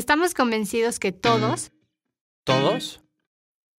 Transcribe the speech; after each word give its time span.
Estamos 0.00 0.32
convencidos 0.32 0.98
que 0.98 1.12
todos, 1.12 1.72
¿Todos? 2.44 3.02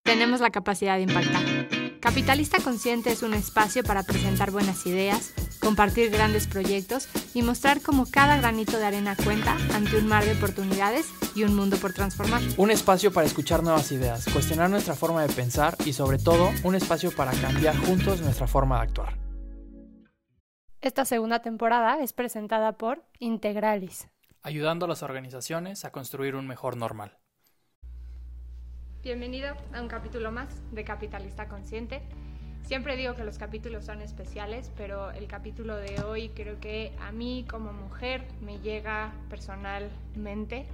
tenemos 0.04 0.40
la 0.40 0.52
capacidad 0.52 0.98
de 0.98 1.02
impactar. 1.02 2.00
Capitalista 2.00 2.62
Consciente 2.62 3.12
es 3.12 3.24
un 3.24 3.34
espacio 3.34 3.84
para 3.84 4.04
presentar 4.04 4.52
buenas 4.52 4.86
ideas, 4.86 5.34
compartir 5.60 6.12
grandes 6.12 6.46
proyectos 6.46 7.10
y 7.34 7.42
mostrar 7.42 7.82
cómo 7.82 8.06
cada 8.06 8.38
granito 8.38 8.78
de 8.78 8.86
arena 8.86 9.16
cuenta 9.16 9.58
ante 9.74 9.98
un 9.98 10.06
mar 10.06 10.24
de 10.24 10.34
oportunidades 10.34 11.08
y 11.34 11.44
un 11.44 11.56
mundo 11.56 11.78
por 11.78 11.92
transformar. 11.92 12.44
Un 12.56 12.70
espacio 12.70 13.12
para 13.12 13.26
escuchar 13.26 13.64
nuevas 13.64 13.92
ideas, 13.92 14.24
cuestionar 14.32 14.70
nuestra 14.70 14.94
forma 14.94 15.26
de 15.26 15.34
pensar 15.34 15.76
y 15.88 15.94
sobre 15.94 16.20
todo 16.20 16.52
un 16.64 16.76
espacio 16.76 17.10
para 17.16 17.32
cambiar 17.32 17.76
juntos 17.76 18.22
nuestra 18.22 18.46
forma 18.46 18.76
de 18.76 18.84
actuar. 18.84 19.18
Esta 20.82 21.04
segunda 21.04 21.42
temporada 21.42 22.00
es 22.04 22.14
presentada 22.14 22.74
por 22.74 23.04
Integralis. 23.18 24.08
Ayudando 24.44 24.86
a 24.86 24.90
las 24.90 25.04
organizaciones 25.04 25.86
a 25.86 25.92
construir 25.92 26.34
un 26.36 26.48
mejor 26.48 26.76
normal. 26.76 27.16
Bienvenido 29.04 29.56
a 29.72 29.80
un 29.80 29.88
capítulo 29.88 30.32
más 30.32 30.48
de 30.72 30.84
Capitalista 30.84 31.48
Consciente. 31.48 32.02
Siempre 32.64 32.98
digo 32.98 33.14
que 33.14 33.24
los 33.24 33.38
capítulos 33.38 33.86
son 33.86 34.02
especiales, 34.02 34.72
pero 34.76 35.12
el 35.12 35.28
capítulo 35.28 35.78
de 35.78 36.02
hoy 36.02 36.30
creo 36.30 36.60
que 36.60 36.92
a 37.02 37.12
mí 37.12 37.46
como 37.48 37.72
mujer 37.72 38.26
me 38.42 38.58
llega 38.58 39.14
personalmente. 39.30 40.66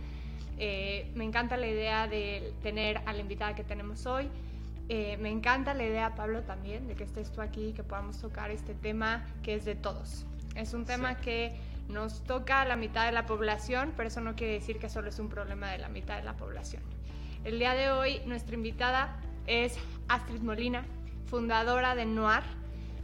Eh, 0.58 1.12
me 1.16 1.26
encanta 1.26 1.58
la 1.58 1.68
idea 1.68 2.08
de 2.08 2.54
tener 2.64 3.02
a 3.06 3.12
la 3.12 3.20
invitada 3.20 3.54
que 3.54 3.66
tenemos 3.66 4.06
hoy. 4.06 4.30
Eh, 4.88 5.18
me 5.18 5.30
encanta 5.30 5.74
la 5.74 5.84
idea, 5.84 6.16
Pablo, 6.16 6.44
también, 6.44 6.88
de 6.88 6.96
que 6.96 7.04
estés 7.04 7.34
tú 7.34 7.42
aquí 7.42 7.68
y 7.68 7.74
que 7.74 7.84
podamos 7.84 8.18
tocar 8.18 8.50
este 8.50 8.76
tema 8.76 9.26
que 9.44 9.56
es 9.56 9.66
de 9.66 9.76
todos. 9.76 10.26
Es 10.56 10.74
un 10.74 10.86
tema 10.86 11.18
que 11.18 11.60
nos 11.90 12.24
toca 12.24 12.62
a 12.62 12.66
la 12.66 12.76
mitad 12.76 13.06
de 13.06 13.12
la 13.12 13.26
población, 13.26 13.94
pero 13.96 14.10
eso 14.10 14.22
no 14.22 14.36
quiere 14.36 14.54
decir 14.54 14.78
que 14.80 14.90
solo 14.90 15.10
es 15.10 15.20
un 15.20 15.30
problema 15.30 15.72
de 15.72 15.78
la 15.78 15.90
mitad 15.90 16.18
de 16.18 16.24
la 16.24 16.34
población. 16.34 16.82
El 17.44 17.60
día 17.60 17.74
de 17.74 17.92
hoy 17.92 18.22
nuestra 18.26 18.56
invitada 18.56 19.20
es 19.46 19.78
Astrid 20.08 20.42
Molina, 20.42 20.86
fundadora 21.26 21.96
de 21.96 22.06
Noir, 22.06 22.44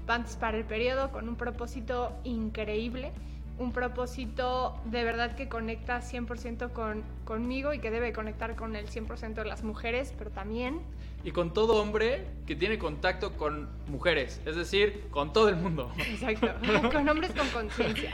Panties 0.05 0.35
para 0.35 0.57
el 0.57 0.65
Periodo, 0.65 1.11
con 1.11 1.29
un 1.29 1.35
propósito 1.35 2.11
increíble, 2.25 3.11
un 3.57 3.71
propósito 3.71 4.75
de 4.85 5.03
verdad 5.03 5.35
que 5.35 5.47
conecta 5.47 6.01
100% 6.01 6.71
con, 6.71 7.03
conmigo 7.23 7.73
y 7.73 7.79
que 7.79 7.91
debe 7.91 8.11
conectar 8.11 8.55
con 8.55 8.75
el 8.75 8.87
100% 8.87 9.35
de 9.35 9.45
las 9.45 9.63
mujeres, 9.63 10.13
pero 10.17 10.31
también... 10.31 10.81
Y 11.23 11.31
con 11.31 11.53
todo 11.53 11.81
hombre 11.81 12.25
que 12.45 12.55
tiene 12.55 12.77
contacto 12.77 13.37
con 13.37 13.69
mujeres, 13.87 14.41
es 14.45 14.57
decir, 14.57 15.05
con 15.09 15.31
todo 15.31 15.47
el 15.47 15.55
mundo. 15.55 15.89
Exacto, 15.97 16.49
con 16.91 17.07
hombres 17.07 17.31
con 17.31 17.47
conciencia. 17.49 18.11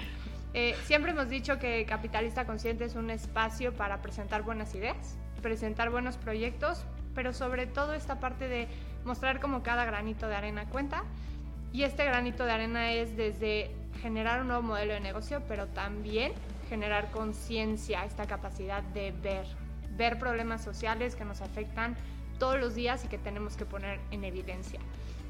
Eh, 0.53 0.75
siempre 0.86 1.11
hemos 1.11 1.30
dicho 1.30 1.59
que 1.59 1.86
Capitalista 1.86 2.45
Consciente 2.45 2.86
es 2.86 2.95
un 2.95 3.09
espacio 3.09 3.73
para 3.73 4.02
presentar 4.02 4.42
buenas 4.42 4.73
ideas, 4.73 5.17
presentar 5.41 5.91
buenos 5.91 6.17
proyectos, 6.17 6.86
pero 7.14 7.33
sobre 7.33 7.67
todo 7.67 7.94
esta 7.94 8.19
parte 8.19 8.47
de 8.47 8.67
mostrar 9.06 9.39
cómo 9.39 9.61
cada 9.61 9.86
granito 9.86 10.28
de 10.28 10.36
arena 10.36 10.66
cuenta. 10.66 11.03
Y 11.72 11.83
este 11.83 12.03
granito 12.03 12.45
de 12.45 12.52
arena 12.52 12.91
es 12.94 13.16
desde 13.16 13.72
generar 14.02 14.41
un 14.41 14.47
nuevo 14.47 14.64
modelo 14.64 14.94
de 14.94 15.02
negocio, 15.02 15.44
pero 15.47 15.67
también 15.67 16.33
generar 16.67 17.11
conciencia, 17.11 18.06
esta 18.06 18.25
capacidad 18.25 18.81
de 18.81 19.11
ver, 19.11 19.45
ver 19.91 20.17
problemas 20.17 20.63
sociales 20.63 21.16
que 21.16 21.25
nos 21.25 21.41
afectan 21.41 21.95
todos 22.39 22.59
los 22.59 22.73
días 22.73 23.06
y 23.06 23.08
que 23.08 23.17
tenemos 23.19 23.56
que 23.56 23.66
poner 23.66 24.00
en 24.09 24.23
evidencia. 24.23 24.80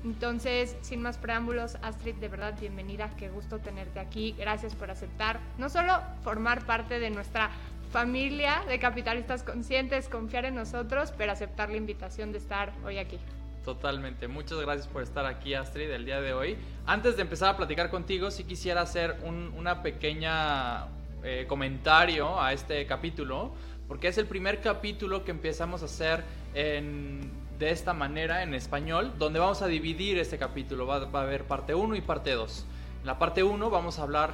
Entonces, 0.04 0.78
sin 0.82 1.02
más 1.02 1.18
preámbulos, 1.18 1.78
Astrid, 1.82 2.16
de 2.16 2.30
verdad, 2.30 2.58
bienvenida, 2.60 3.10
qué 3.18 3.30
gusto 3.30 3.60
tenerte 3.60 4.00
aquí. 4.00 4.34
Gracias 4.38 4.76
por 4.76 4.90
aceptar 4.90 5.40
no 5.58 5.70
solo 5.70 5.94
formar 6.24 6.66
parte 6.66 7.00
de 7.00 7.10
nuestra 7.10 7.50
familia 7.92 8.64
de 8.68 8.80
capitalistas 8.80 9.44
conscientes, 9.44 10.08
confiar 10.08 10.46
en 10.46 10.56
nosotros, 10.56 11.14
pero 11.18 11.32
aceptar 11.32 11.70
la 11.70 11.78
invitación 11.78 12.32
de 12.32 12.38
estar 12.38 12.72
hoy 12.86 12.98
aquí. 12.98 13.20
Totalmente. 13.66 14.28
Muchas 14.28 14.60
gracias 14.60 14.88
por 14.88 15.04
estar 15.04 15.26
aquí, 15.26 15.54
Astrid, 15.54 15.90
el 15.92 16.06
día 16.06 16.22
de 16.22 16.34
hoy. 16.34 16.58
Antes 16.86 17.18
de 17.18 17.24
empezar 17.24 17.50
a 17.50 17.58
platicar 17.58 17.90
contigo, 17.90 18.32
sí 18.32 18.46
quisiera 18.46 18.82
hacer 18.82 19.18
un 19.24 19.54
una 19.58 19.84
pequeña 19.84 20.88
eh, 21.24 21.46
comentario 21.48 22.42
a 22.42 22.54
este 22.54 22.86
capítulo, 22.86 23.54
porque 23.88 24.08
es 24.08 24.18
el 24.18 24.26
primer 24.26 24.62
capítulo 24.62 25.26
que 25.26 25.32
empezamos 25.32 25.82
a 25.82 25.86
hacer 25.86 26.24
en, 26.54 27.32
de 27.60 27.72
esta 27.72 27.94
manera 27.94 28.42
en 28.42 28.54
español, 28.54 29.14
donde 29.20 29.38
vamos 29.38 29.62
a 29.62 29.68
dividir 29.68 30.18
este 30.18 30.38
capítulo. 30.38 30.88
Va, 30.88 30.96
a 30.96 31.22
haber 31.22 31.44
parte 31.44 31.76
1 31.76 31.96
y 31.96 32.02
parte 32.02 32.32
2. 32.32 32.66
En 33.02 33.06
la 33.06 33.20
parte 33.20 33.44
1 33.44 33.70
vamos 33.70 34.00
a 34.00 34.04
hablar 34.04 34.34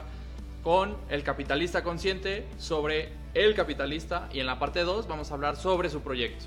con 0.63 0.95
el 1.09 1.23
capitalista 1.23 1.83
consciente 1.83 2.45
sobre 2.59 3.09
el 3.33 3.55
capitalista 3.55 4.29
y 4.31 4.39
en 4.39 4.45
la 4.45 4.59
parte 4.59 4.81
2 4.81 5.07
vamos 5.07 5.31
a 5.31 5.33
hablar 5.33 5.55
sobre 5.55 5.89
su 5.89 6.01
proyecto. 6.01 6.45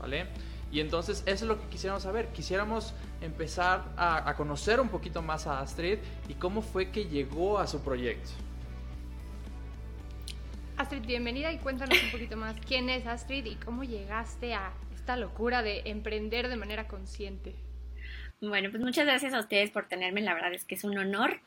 ¿Vale? 0.00 0.26
Y 0.72 0.80
entonces 0.80 1.22
eso 1.26 1.44
es 1.44 1.48
lo 1.48 1.60
que 1.60 1.68
quisiéramos 1.68 2.02
saber. 2.02 2.28
Quisiéramos 2.32 2.92
empezar 3.20 3.84
a, 3.96 4.28
a, 4.28 4.34
conocer 4.34 4.80
un 4.80 4.88
poquito 4.88 5.22
más 5.22 5.46
a 5.46 5.60
Astrid 5.60 5.98
y 6.28 6.34
cómo 6.34 6.60
fue 6.60 6.90
que 6.90 7.04
llegó 7.04 7.60
a 7.60 7.68
su 7.68 7.80
proyecto. 7.82 8.30
Astrid, 10.76 11.06
bienvenida 11.06 11.52
y 11.52 11.58
cuéntanos 11.58 12.02
un 12.02 12.10
poquito 12.10 12.36
más 12.36 12.56
quién 12.66 12.90
es 12.90 13.06
Astrid 13.06 13.46
y 13.46 13.54
cómo 13.54 13.84
llegaste 13.84 14.54
a 14.54 14.72
esta 15.06 15.16
locura 15.16 15.62
de 15.62 15.82
emprender 15.84 16.48
de 16.48 16.56
manera 16.56 16.88
consciente. 16.88 17.54
Bueno, 18.40 18.70
pues 18.70 18.82
muchas 18.82 19.06
gracias 19.06 19.34
a 19.34 19.38
ustedes 19.38 19.70
por 19.70 19.86
tenerme, 19.86 20.20
la 20.20 20.34
verdad 20.34 20.52
es 20.52 20.64
que 20.64 20.74
es 20.74 20.82
un 20.82 20.98
honor. 20.98 21.38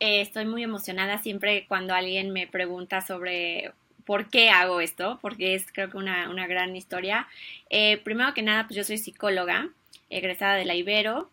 Eh, 0.00 0.22
estoy 0.22 0.46
muy 0.46 0.62
emocionada 0.62 1.18
siempre 1.18 1.66
cuando 1.68 1.92
alguien 1.92 2.30
me 2.30 2.46
pregunta 2.46 3.02
sobre 3.02 3.72
por 4.06 4.30
qué 4.30 4.48
hago 4.48 4.80
esto, 4.80 5.18
porque 5.20 5.54
es 5.54 5.70
creo 5.70 5.90
que 5.90 5.98
una, 5.98 6.30
una 6.30 6.46
gran 6.46 6.74
historia. 6.74 7.28
Eh, 7.68 7.98
primero 7.98 8.32
que 8.32 8.40
nada, 8.40 8.66
pues 8.66 8.76
yo 8.78 8.82
soy 8.82 8.96
psicóloga, 8.96 9.68
egresada 10.08 10.54
de 10.54 10.64
la 10.64 10.74
Ibero. 10.74 11.28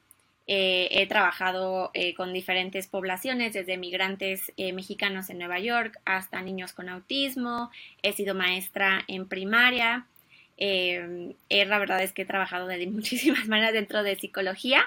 Eh, 0.47 0.89
he 0.91 1.07
trabajado 1.07 1.93
con 2.17 2.33
diferentes 2.33 2.87
poblaciones, 2.87 3.53
desde 3.53 3.77
migrantes 3.77 4.51
mexicanos 4.57 5.29
en 5.29 5.37
Nueva 5.37 5.59
York 5.59 5.97
hasta 6.03 6.41
niños 6.41 6.73
con 6.73 6.89
autismo. 6.89 7.71
He 8.01 8.11
sido 8.11 8.35
maestra 8.35 9.05
en 9.07 9.29
primaria. 9.29 10.07
Eh, 10.61 11.35
la 11.49 11.79
verdad 11.79 12.03
es 12.03 12.11
que 12.11 12.23
he 12.23 12.25
trabajado 12.25 12.67
de 12.67 12.85
muchísimas 12.87 13.47
maneras 13.47 13.71
dentro 13.71 14.03
de 14.03 14.17
psicología 14.17 14.85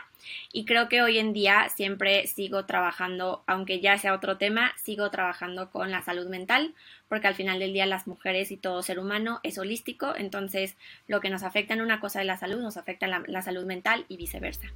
y 0.53 0.66
creo 0.66 0.91
que 0.91 1.00
hoy 1.00 1.19
en 1.19 1.33
día 1.33 1.71
siempre 1.75 2.27
sigo 2.27 2.66
trabajando, 2.66 3.43
aunque 3.47 3.81
ya 3.81 3.97
sea 3.97 4.15
otro 4.15 4.37
tema, 4.37 4.72
sigo 4.77 5.10
trabajando 5.10 5.71
con 5.71 5.91
la 5.91 6.03
salud 6.03 6.28
mental, 6.28 6.75
porque 7.09 7.27
al 7.27 7.34
final 7.34 7.59
del 7.59 7.72
día 7.72 7.87
las 7.87 8.06
mujeres 8.06 8.50
y 8.50 8.59
todo 8.59 8.83
ser 8.83 8.99
humano 8.99 9.41
es 9.43 9.56
holístico, 9.56 10.15
entonces 10.15 10.77
lo 11.06 11.21
que 11.21 11.31
nos 11.31 11.43
afecta 11.43 11.72
en 11.72 11.81
una 11.81 12.00
cosa 12.00 12.19
de 12.19 12.27
la 12.27 12.37
salud 12.37 12.60
nos 12.60 12.77
afecta 12.77 13.06
en 13.06 13.25
la, 13.27 13.43
salud 13.43 13.65
mental 13.65 14.04
y 14.09 14.19
viceversa. 14.19 14.72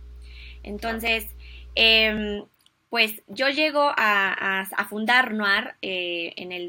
Entonces, 0.63 1.27
eh, 1.75 2.43
pues 2.89 3.23
yo 3.27 3.51
llego 3.51 3.93
a, 3.97 4.67
fundar 4.89 5.35
Noir 5.35 5.75
eh, 5.83 6.33
en 6.37 6.53
el 6.53 6.69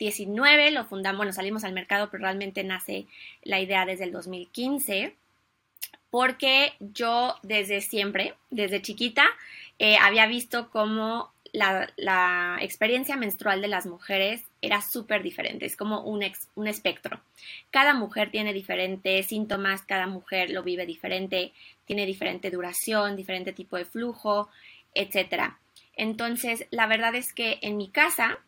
2019, 0.00 0.70
lo 0.70 0.84
fundamos, 0.84 1.18
bueno, 1.18 1.32
salimos 1.32 1.64
al 1.64 1.72
mercado, 1.72 2.10
pero 2.10 2.22
realmente 2.22 2.64
nace 2.64 3.06
la 3.42 3.60
idea 3.60 3.84
desde 3.84 4.04
el 4.04 4.12
2015 4.12 5.14
porque 6.10 6.72
yo 6.80 7.36
desde 7.42 7.80
siempre, 7.80 8.34
desde 8.50 8.82
chiquita, 8.82 9.24
eh, 9.78 9.96
había 9.96 10.26
visto 10.26 10.68
cómo 10.70 11.30
la, 11.52 11.88
la, 11.96 12.58
experiencia 12.60 13.16
menstrual 13.16 13.60
de 13.60 13.68
las 13.68 13.86
mujeres 13.86 14.42
era 14.60 14.82
súper 14.82 15.22
diferente, 15.22 15.66
es 15.66 15.76
como 15.76 16.02
un, 16.02 16.22
ex, 16.22 16.48
un 16.56 16.66
espectro. 16.66 17.20
Cada 17.70 17.94
mujer 17.94 18.30
tiene 18.30 18.52
diferentes 18.52 19.26
síntomas, 19.26 19.82
cada 19.82 20.06
mujer 20.06 20.50
lo 20.50 20.62
vive 20.62 20.84
diferente, 20.84 21.52
tiene 21.86 22.06
diferente 22.06 22.50
duración, 22.50 23.16
diferente 23.16 23.52
tipo 23.52 23.76
de 23.76 23.84
flujo, 23.84 24.48
etc. 24.94 25.54
Entonces, 25.96 26.66
la 26.70 26.86
verdad 26.86 27.14
es 27.14 27.32
que 27.32 27.58
en 27.62 27.76
mi 27.76 27.88
casa 27.88 28.38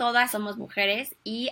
todas 0.00 0.30
somos 0.30 0.56
mujeres 0.56 1.14
y 1.24 1.50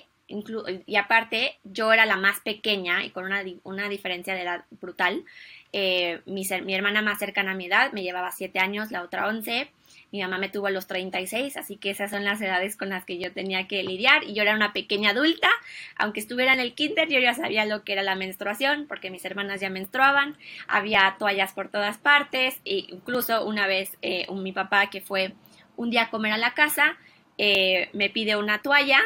y 0.86 0.96
aparte 0.96 1.58
yo 1.64 1.90
era 1.90 2.04
la 2.04 2.16
más 2.16 2.40
pequeña 2.40 3.02
y 3.02 3.10
con 3.10 3.24
una, 3.24 3.42
una 3.62 3.88
diferencia 3.88 4.34
de 4.34 4.42
edad 4.42 4.64
brutal. 4.70 5.24
Eh, 5.72 6.20
mi, 6.26 6.46
mi, 6.64 6.74
hermana 6.74 7.00
más 7.00 7.18
cercana 7.18 7.52
a 7.52 7.54
mi 7.54 7.66
edad 7.66 7.92
me 7.92 8.02
llevaba 8.02 8.30
7 8.30 8.58
años, 8.58 8.90
la 8.90 9.02
otra 9.02 9.26
11. 9.26 9.70
Mi 10.12 10.20
mamá 10.20 10.36
me 10.36 10.50
tuvo 10.50 10.66
a 10.66 10.70
los 10.70 10.86
36, 10.86 11.56
así 11.56 11.76
que 11.76 11.88
esas 11.88 12.10
son 12.10 12.24
las 12.24 12.42
edades 12.42 12.76
con 12.76 12.90
las 12.90 13.06
que 13.06 13.18
yo 13.18 13.32
tenía 13.32 13.66
que 13.66 13.82
lidiar. 13.82 14.24
Y 14.24 14.34
yo 14.34 14.42
era 14.42 14.54
una 14.54 14.74
pequeña 14.74 15.10
adulta, 15.10 15.48
aunque 15.96 16.20
estuviera 16.20 16.52
en 16.52 16.60
el 16.60 16.74
kinder, 16.74 17.08
yo 17.08 17.20
ya 17.20 17.32
sabía 17.32 17.64
lo 17.64 17.82
que 17.82 17.94
era 17.94 18.02
la 18.02 18.14
menstruación, 18.14 18.86
porque 18.86 19.10
mis 19.10 19.24
hermanas 19.24 19.62
ya 19.62 19.70
menstruaban, 19.70 20.36
había 20.66 21.16
toallas 21.18 21.54
por 21.54 21.70
todas 21.70 21.96
partes, 21.96 22.60
e 22.66 22.84
incluso 22.88 23.46
una 23.46 23.66
vez 23.66 23.96
eh, 24.02 24.26
mi 24.30 24.52
papá 24.52 24.90
que 24.90 25.00
fue 25.00 25.32
un 25.76 25.90
día 25.90 26.02
a 26.02 26.10
comer 26.10 26.32
a 26.32 26.38
la 26.38 26.52
casa, 26.52 26.98
eh, 27.38 27.88
me 27.92 28.10
pide 28.10 28.36
una 28.36 28.60
toalla 28.60 29.00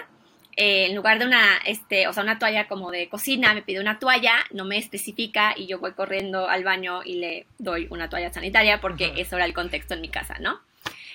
eh, 0.56 0.86
en 0.86 0.96
lugar 0.96 1.18
de 1.18 1.24
una, 1.24 1.56
este, 1.64 2.06
o 2.08 2.12
sea, 2.12 2.22
una 2.22 2.38
toalla 2.38 2.68
como 2.68 2.90
de 2.90 3.08
cocina, 3.08 3.54
me 3.54 3.62
pide 3.62 3.80
una 3.80 3.98
toalla, 3.98 4.34
no 4.50 4.64
me 4.64 4.76
especifica 4.76 5.54
y 5.56 5.66
yo 5.66 5.78
voy 5.78 5.92
corriendo 5.92 6.48
al 6.48 6.62
baño 6.62 7.02
y 7.04 7.14
le 7.14 7.46
doy 7.58 7.86
una 7.90 8.10
toalla 8.10 8.32
sanitaria 8.32 8.80
porque 8.80 9.08
uh 9.08 9.14
-huh. 9.14 9.20
eso 9.20 9.36
era 9.36 9.46
el 9.46 9.54
contexto 9.54 9.94
en 9.94 10.02
mi 10.02 10.08
casa, 10.08 10.36
¿no? 10.40 10.60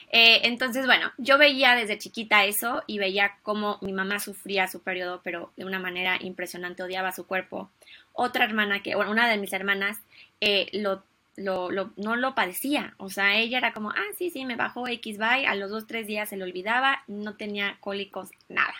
Eh, 0.09 0.41
entonces, 0.43 0.85
bueno, 0.85 1.11
yo 1.17 1.37
veía 1.37 1.75
desde 1.75 1.97
chiquita 1.97 2.45
eso 2.45 2.83
y 2.87 2.97
veía 2.97 3.37
cómo 3.43 3.77
mi 3.81 3.91
mamá 3.91 4.19
sufría 4.19 4.67
su 4.67 4.81
periodo, 4.81 5.21
pero 5.23 5.51
de 5.57 5.65
una 5.65 5.79
manera 5.79 6.17
impresionante, 6.19 6.81
odiaba 6.83 7.11
su 7.11 7.27
cuerpo. 7.27 7.69
Otra 8.13 8.45
hermana 8.45 8.81
que, 8.81 8.95
bueno, 8.95 9.11
una 9.11 9.29
de 9.29 9.37
mis 9.37 9.53
hermanas 9.53 9.99
eh, 10.39 10.69
lo, 10.71 11.03
lo, 11.37 11.71
lo, 11.71 11.91
no 11.95 12.15
lo 12.15 12.35
padecía, 12.35 12.95
o 12.97 13.09
sea, 13.09 13.37
ella 13.37 13.59
era 13.59 13.71
como, 13.71 13.91
ah, 13.91 14.05
sí, 14.17 14.29
sí, 14.29 14.43
me 14.43 14.55
bajó 14.55 14.87
X, 14.87 15.17
by, 15.17 15.45
a 15.45 15.55
los 15.55 15.69
dos, 15.69 15.87
tres 15.87 16.07
días 16.07 16.27
se 16.29 16.35
le 16.35 16.43
olvidaba, 16.43 17.03
no 17.07 17.35
tenía 17.35 17.77
cólicos, 17.79 18.29
nada. 18.49 18.73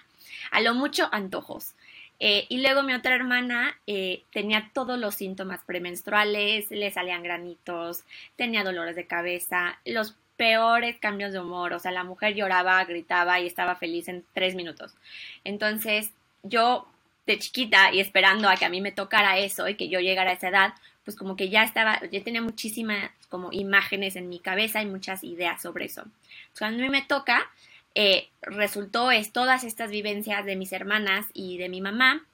A 0.52 0.60
lo 0.62 0.74
mucho 0.74 1.08
antojos. 1.12 1.76
Eh, 2.20 2.48
y 2.50 2.62
luego 2.62 2.82
mi 2.82 2.94
otra 2.94 3.14
hermana 3.14 3.80
eh, 3.86 4.24
tenía 4.34 4.72
todos 4.74 5.00
los 5.00 5.16
síntomas 5.16 5.64
premenstruales, 5.64 6.72
le 6.72 6.90
salían 6.92 7.22
granitos, 7.22 8.04
tenía 8.36 8.64
dolores 8.64 8.96
de 8.96 9.06
cabeza, 9.06 9.80
los 9.86 10.16
peores 10.36 10.98
cambios 11.00 11.32
de 11.32 11.40
humor, 11.40 11.74
o 11.74 11.80
sea, 11.80 11.92
la 11.92 12.04
mujer 12.04 12.34
lloraba, 12.34 12.84
gritaba 12.86 13.40
y 13.40 13.46
estaba 13.46 13.76
feliz 13.76 14.08
en 14.08 14.26
tres 14.34 14.56
minutos. 14.56 14.96
Entonces, 15.44 16.12
yo 16.42 16.88
de 17.28 17.38
chiquita 17.38 17.92
y 17.94 18.00
esperando 18.00 18.50
a 18.50 18.56
que 18.56 18.66
a 18.66 18.70
mí 18.70 18.82
me 18.82 18.92
tocara 18.92 19.38
eso 19.38 19.68
y 19.68 19.76
que 19.76 19.90
yo 19.90 20.00
llegara 20.00 20.32
a 20.32 20.34
esa 20.34 20.48
edad, 20.50 20.74
pues 21.08 21.16
como 21.16 21.38
que 21.38 21.48
ya 21.48 21.64
estaba, 21.64 22.02
ya 22.12 22.22
tenía 22.22 22.42
muchísimas 22.42 23.10
como 23.30 23.54
imágenes 23.54 24.18
en 24.18 24.28
mi 24.28 24.40
cabeza 24.40 24.82
y 24.82 24.86
muchas 24.86 25.24
ideas 25.24 25.62
sobre 25.62 25.86
eso. 25.86 26.02
Entonces, 26.02 26.60
cuando 26.60 26.80
a 26.80 26.82
mí 26.82 26.90
me 26.90 27.02
toca, 27.02 27.50
eh, 27.96 28.28
resultó 28.42 29.10
es 29.10 29.32
todas 29.32 29.64
estas 29.64 29.90
vivencias 29.90 30.44
de 30.44 30.58
mis 30.58 30.74
hermanas 30.74 31.26
y 31.34 31.58
de 31.60 31.70
mi 31.70 31.80
mamá 31.80 32.26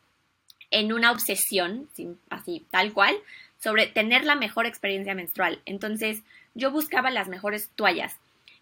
en 0.72 0.92
una 0.92 1.12
obsesión, 1.12 1.88
así 2.32 2.66
tal 2.72 2.94
cual, 2.94 3.16
sobre 3.60 3.86
tener 3.86 4.26
la 4.26 4.34
mejor 4.34 4.66
experiencia 4.66 5.14
menstrual. 5.14 5.62
Entonces 5.66 6.24
yo 6.56 6.72
buscaba 6.72 7.12
las 7.12 7.28
mejores 7.28 7.70
toallas, 7.76 8.18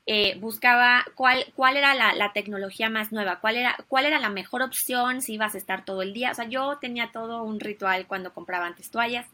eh, 0.07 0.37
buscaba 0.41 1.05
cuál, 1.15 1.45
cuál 1.55 1.77
era 1.77 1.93
la, 1.93 2.13
la, 2.15 2.33
tecnología 2.33 2.89
más 2.89 3.13
nueva, 3.13 3.39
cuál 3.39 3.55
era, 3.55 3.77
cuál 3.87 4.07
era 4.07 4.19
la 4.19 4.29
mejor 4.29 4.61
opción 4.61 5.21
si 5.21 5.35
ibas 5.35 5.55
a 5.55 5.57
estar 5.57 5.85
todo 5.85 6.01
el 6.01 6.11
día. 6.11 6.31
O 6.31 6.35
sea, 6.35 6.49
yo 6.49 6.79
tenía 6.81 7.13
todo 7.13 7.43
un 7.43 7.61
ritual 7.61 8.07
cuando 8.07 8.33
compraba 8.33 8.65
antes 8.65 8.91
toallas. 8.91 9.25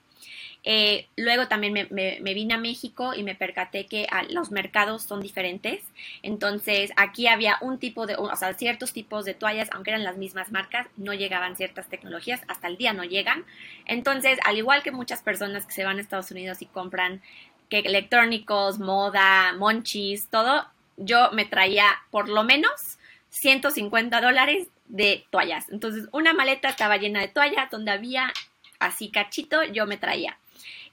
Eh, 0.64 1.08
luego 1.16 1.48
también 1.48 1.72
me, 1.74 2.19
vine 2.34 2.54
a 2.54 2.58
México 2.58 3.14
y 3.14 3.24
me 3.24 3.36
percaté 3.36 3.86
que 3.86 4.06
los 4.30 4.52
mercados 4.52 5.04
son 5.04 5.22
diferentes. 5.22 5.84
Entonces 6.24 6.92
aquí 6.98 7.28
había 7.28 7.58
un 7.62 7.80
tipo 7.80 8.06
de, 8.06 8.16
o 8.18 8.36
sea, 8.36 8.54
ciertos 8.54 8.92
tipos 8.92 9.24
de 9.24 9.34
toallas, 9.34 9.69
aunque 9.72 9.92
eran 9.92 10.04
las 10.04 10.18
mismas 10.18 10.52
marcas, 10.52 10.88
no 10.98 11.14
llegaban 11.14 11.56
ciertas 11.56 11.88
tecnologías, 11.88 12.42
hasta 12.48 12.68
el 12.68 12.78
día 12.78 12.92
no 12.92 13.06
llegan. 13.06 13.46
Entonces, 13.86 14.40
al 14.44 14.58
igual 14.58 14.84
que 14.84 14.92
muchas 14.92 15.22
personas 15.22 15.66
que 15.66 15.74
se 15.74 15.86
van 15.86 16.00
a 16.00 16.02
Estados 16.02 16.31
Unidos 16.31 16.62
y 16.62 16.66
compran 16.66 17.22
que 17.70 17.80
electrónicos, 17.80 18.80
moda, 18.80 19.54
monchis, 19.54 20.28
todo, 20.30 20.66
yo 20.98 21.31
me 21.31 21.46
traía 21.46 21.86
por 22.12 22.28
lo 22.28 22.44
menos 22.44 22.98
150 23.30 24.20
dólares 24.20 24.68
de 24.88 25.25
toallas. 25.30 25.70
Entonces, 25.70 26.10
una 26.12 26.34
maleta 26.34 26.70
estaba 26.70 26.98
llena 26.98 27.22
de 27.22 27.28
toallas 27.28 27.70
donde 27.70 27.92
había 27.92 28.34
así 28.79 29.09
cachito, 29.09 29.63
yo 29.63 29.85
me 29.85 29.97
traía. 29.97 30.38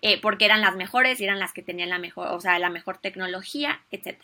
Eh, 0.07 0.21
porque 0.21 0.45
eran 0.45 0.61
las 0.61 0.77
mejores 0.77 1.19
y 1.19 1.25
eran 1.25 1.39
las 1.39 1.55
que 1.55 1.63
tenían 1.63 1.89
la 1.89 1.99
mejor, 1.99 2.29
o 2.29 2.39
sea, 2.39 2.59
la 2.59 2.69
mejor 2.69 2.99
tecnología, 2.99 3.81
etc. 3.91 4.19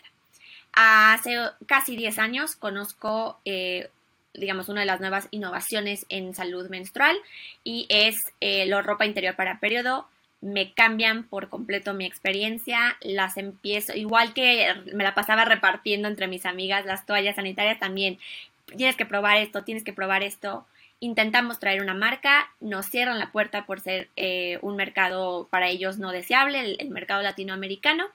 Hace 0.73 1.37
casi 1.65 1.95
10 1.95 2.19
años 2.19 2.55
conozco, 2.55 3.39
eh, 3.45 3.89
digamos, 4.35 4.69
una 4.69 4.81
de 4.81 4.85
las 4.85 4.99
nuevas 4.99 5.27
innovaciones 5.31 6.05
en 6.09 6.35
salud 6.35 6.69
menstrual 6.69 7.17
y 7.63 7.87
es 7.89 8.15
eh, 8.41 8.67
la 8.67 8.83
ropa 8.83 9.07
interior 9.07 9.35
para 9.35 9.59
periodo. 9.59 10.07
Me 10.39 10.71
cambian 10.71 11.23
por 11.23 11.49
completo 11.49 11.95
mi 11.95 12.05
experiencia, 12.05 12.95
las 13.01 13.37
empiezo, 13.37 13.93
igual 13.95 14.33
que 14.35 14.75
me 14.93 15.03
la 15.03 15.15
pasaba 15.15 15.45
repartiendo 15.45 16.07
entre 16.07 16.27
mis 16.27 16.45
amigas 16.45 16.85
las 16.85 17.07
toallas 17.07 17.37
sanitarias 17.37 17.79
también. 17.79 18.19
Tienes 18.77 18.95
que 18.95 19.07
probar 19.07 19.37
esto, 19.37 19.63
tienes 19.63 19.83
que 19.83 19.93
probar 19.93 20.21
esto 20.21 20.65
intentamos 21.01 21.59
traer 21.59 21.81
una 21.81 21.95
marca, 21.95 22.49
nos 22.61 22.85
cierran 22.85 23.19
la 23.19 23.31
puerta 23.31 23.65
por 23.65 23.81
ser 23.81 24.07
eh, 24.15 24.59
un 24.61 24.75
mercado 24.75 25.47
para 25.49 25.67
ellos 25.67 25.97
no 25.97 26.11
deseable, 26.11 26.77
el, 26.79 26.89
mercado 26.91 27.23
latinoamericano, 27.23 28.05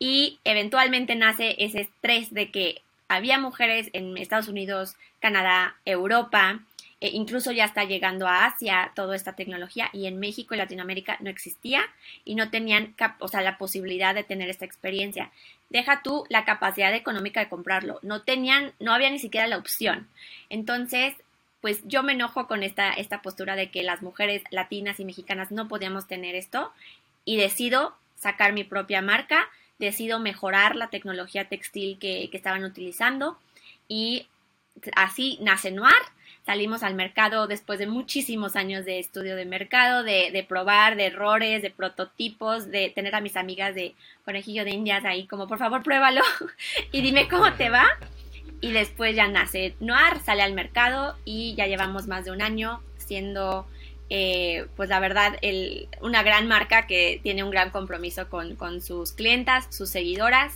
y 0.00 0.40
eventualmente 0.44 1.14
nace 1.14 1.54
ese 1.58 1.82
estrés 1.82 2.34
de 2.34 2.50
que 2.50 2.82
había 3.08 3.38
mujeres 3.38 3.88
en 3.92 4.18
Estados 4.18 4.48
Unidos, 4.48 4.96
Canadá, 5.20 5.76
Europa, 5.84 6.60
e 7.00 7.10
incluso 7.10 7.52
ya 7.52 7.64
está 7.64 7.84
llegando 7.84 8.26
a 8.26 8.46
Asia 8.46 8.90
toda 8.96 9.14
esta 9.14 9.34
tecnología 9.34 9.88
y 9.92 10.06
en 10.06 10.18
México 10.18 10.54
y 10.54 10.58
Latinoamérica 10.58 11.16
no 11.20 11.30
existía 11.30 11.82
y 12.24 12.34
no 12.34 12.50
tenían 12.50 12.96
o 13.20 13.28
sea, 13.28 13.40
la 13.40 13.56
posibilidad 13.56 14.16
de 14.16 14.24
tener 14.24 14.50
esta 14.50 14.64
experiencia. 14.64 15.30
Deja 15.70 16.02
tú 16.02 16.24
la 16.28 16.44
capacidad 16.44 16.92
económica 16.92 17.38
de 17.38 17.48
comprarlo, 17.48 18.00
no 18.02 18.22
tenían, 18.22 18.72
no 18.80 18.92
había 18.92 19.10
ni 19.10 19.20
siquiera 19.20 19.46
la 19.46 19.58
opción. 19.58 20.08
Entonces, 20.50 21.14
pues 21.60 21.80
yo 21.84 22.02
me 22.02 22.12
enojo 22.12 22.46
con 22.46 22.62
esta, 22.62 22.90
esta 22.90 23.22
postura 23.22 23.56
de 23.56 23.70
que 23.70 23.82
las 23.82 24.02
mujeres 24.02 24.42
latinas 24.50 25.00
y 25.00 25.04
mexicanas 25.04 25.50
no 25.50 25.68
podíamos 25.68 26.06
tener 26.06 26.34
esto 26.34 26.72
y 27.24 27.36
decido 27.36 27.94
sacar 28.16 28.52
mi 28.52 28.64
propia 28.64 29.02
marca, 29.02 29.48
decido 29.78 30.18
mejorar 30.20 30.76
la 30.76 30.88
tecnología 30.88 31.48
textil 31.48 31.98
que, 31.98 32.28
estaban 32.32 32.64
utilizando 32.64 33.38
y 33.88 34.26
así 34.94 35.38
nace 35.40 35.70
Noir. 35.70 35.94
Salimos 36.46 36.82
al 36.82 36.94
mercado 36.94 37.46
después 37.46 37.78
de 37.78 37.86
muchísimos 37.86 38.56
años 38.56 38.86
de 38.86 38.98
estudio 38.98 39.36
de 39.36 39.44
mercado, 39.44 40.02
de, 40.02 40.30
de, 40.32 40.42
probar, 40.44 40.96
de 40.96 41.06
errores, 41.06 41.60
de 41.60 41.70
prototipos, 41.70 42.70
de 42.70 42.88
tener 42.88 43.14
a 43.14 43.20
mis 43.20 43.36
amigas 43.36 43.74
de 43.74 43.94
conejillo 44.24 44.64
de 44.64 44.70
indias 44.70 45.04
ahí 45.04 45.26
como 45.26 45.46
por 45.46 45.58
favor 45.58 45.82
pruébalo 45.82 46.22
y 46.92 47.02
dime 47.02 47.28
cómo 47.28 47.52
te 47.52 47.68
va 47.68 47.86
y 48.60 48.72
después 48.72 49.14
ya 49.14 49.28
nace 49.28 49.74
Noir, 49.80 50.20
sale 50.24 50.42
al 50.42 50.54
mercado 50.54 51.16
y 51.24 51.54
ya 51.54 51.66
llevamos 51.66 52.06
más 52.06 52.24
de 52.24 52.32
un 52.32 52.42
año 52.42 52.80
siendo, 52.96 53.66
eh, 54.10 54.66
pues 54.76 54.88
la 54.88 55.00
verdad, 55.00 55.36
el, 55.42 55.88
una 56.00 56.22
gran 56.22 56.48
marca 56.48 56.86
que 56.86 57.20
tiene 57.22 57.44
un 57.44 57.50
gran 57.50 57.70
compromiso 57.70 58.28
con, 58.28 58.56
con 58.56 58.80
sus 58.80 59.12
clientas, 59.12 59.66
sus 59.70 59.90
seguidoras 59.90 60.54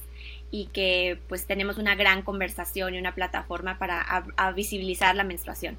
y 0.51 0.67
que 0.67 1.19
pues 1.29 1.47
tenemos 1.47 1.79
una 1.79 1.95
gran 1.95 2.23
conversación 2.23 2.95
y 2.95 2.99
una 2.99 3.15
plataforma 3.15 3.79
para 3.79 4.05
visibilizar 4.55 5.15
la 5.15 5.25
menstruación. 5.25 5.79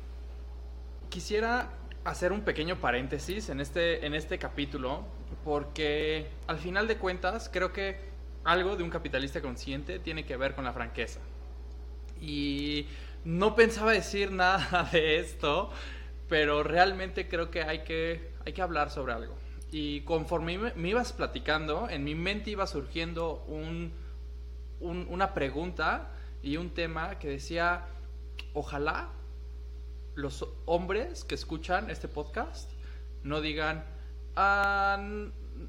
Quisiera 1.09 1.69
hacer 2.05 2.31
un 2.31 2.41
pequeño 2.41 2.77
paréntesis 2.77 3.49
en 3.49 3.59
este, 3.59 4.05
en 4.05 4.15
este 4.15 4.39
capítulo 4.39 5.05
porque 5.43 6.27
al 6.47 6.57
final 6.57 6.87
de 6.87 6.97
cuentas 6.97 7.49
creo 7.51 7.71
que 7.71 7.97
algo 8.43 8.75
de 8.75 8.83
un 8.83 8.89
capitalista 8.89 9.41
consciente 9.41 9.99
tiene 9.99 10.25
que 10.25 10.37
ver 10.37 10.55
con 10.55 10.65
la 10.65 10.73
franqueza 10.73 11.19
y 12.23 12.87
no 13.25 13.53
pensaba 13.53 13.91
decir 13.91 14.31
nada 14.43 14.89
de 14.91 15.19
esto, 15.19 15.69
pero 16.29 16.63
realmente 16.63 17.27
creo 17.27 17.51
que 17.51 17.63
hay 17.63 17.83
que, 17.83 18.31
hay 18.45 18.53
que 18.53 18.62
hablar 18.62 18.89
sobre 18.89 19.13
algo. 19.13 19.36
Y 19.71 20.01
conforme 20.01 20.57
me, 20.57 20.89
ibas 20.89 21.13
platicando, 21.13 21.89
en 21.89 22.03
mi 22.03 22.15
mente 22.15 22.51
iba 22.51 22.65
surgiendo 22.65 23.43
un, 23.48 23.91
una 24.79 25.33
pregunta 25.33 26.12
y 26.41 26.57
un 26.57 26.69
tema 26.69 27.19
que 27.19 27.27
decía, 27.27 27.88
ojalá 28.53 29.09
los 30.15 30.48
hombres 30.65 31.24
que 31.24 31.33
escuchan 31.36 31.89
este 31.89 32.07
podcast 32.07 32.69
no 33.24 33.41
digan, 33.41 33.83
ah, 34.36 34.98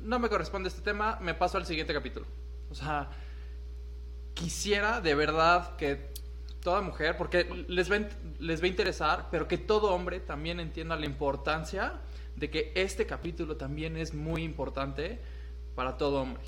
no 0.01 0.19
me 0.19 0.29
corresponde 0.29 0.69
este 0.69 0.83
tema, 0.83 1.19
me 1.23 1.35
paso 1.35 1.57
al 1.57 1.65
siguiente 1.65 1.95
capítulo. 1.95 2.27
O 2.71 2.75
sea, 2.75 3.09
quisiera 4.35 5.01
de 5.01 5.15
verdad 5.15 5.77
que 5.77 6.13
toda 6.65 6.81
mujer, 6.81 7.17
porque 7.17 7.45
les 7.69 7.93
va, 7.93 7.99
les 8.41 8.61
va 8.61 8.65
a 8.65 8.69
interesar, 8.69 9.29
pero 9.31 9.47
que 9.47 9.59
todo 9.59 9.95
hombre 9.95 10.19
también 10.19 10.59
entienda 10.59 10.97
la 10.97 11.05
importancia 11.05 12.01
de 12.35 12.51
que 12.51 12.73
este 12.75 13.07
capítulo 13.07 13.57
también 13.57 13.97
es 13.97 14.15
muy 14.15 14.43
importante 14.43 15.21
para 15.77 15.97
todo 15.99 16.23
hombre. 16.23 16.43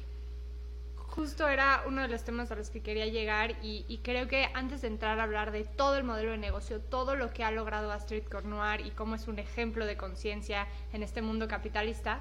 Justo 0.96 1.46
era 1.49 1.85
uno 1.87 2.02
de 2.02 2.08
los 2.08 2.25
temas 2.25 2.50
a 2.50 2.56
los 2.56 2.70
que 2.70 2.82
quería 2.82 3.06
llegar 3.06 3.56
y, 3.62 4.00
creo 4.02 4.26
que 4.26 4.49
antes 4.54 4.82
de 4.82 4.88
entrar 4.88 5.20
a 5.20 5.23
hablar 5.23 5.50
de 5.50 5.64
todo 5.64 5.96
el 5.96 6.04
modelo 6.04 6.30
de 6.30 6.38
negocio, 6.38 6.80
todo 6.80 7.14
lo 7.14 7.32
que 7.32 7.44
ha 7.44 7.50
logrado 7.50 7.92
Astrid 7.92 8.25
Cornoir 8.25 8.87
y 8.87 8.90
cómo 8.90 9.14
es 9.14 9.28
un 9.28 9.38
ejemplo 9.38 9.87
de 9.87 9.96
conciencia 9.96 10.66
en 10.92 11.02
este 11.02 11.23
mundo 11.23 11.46
capitalista, 11.46 12.20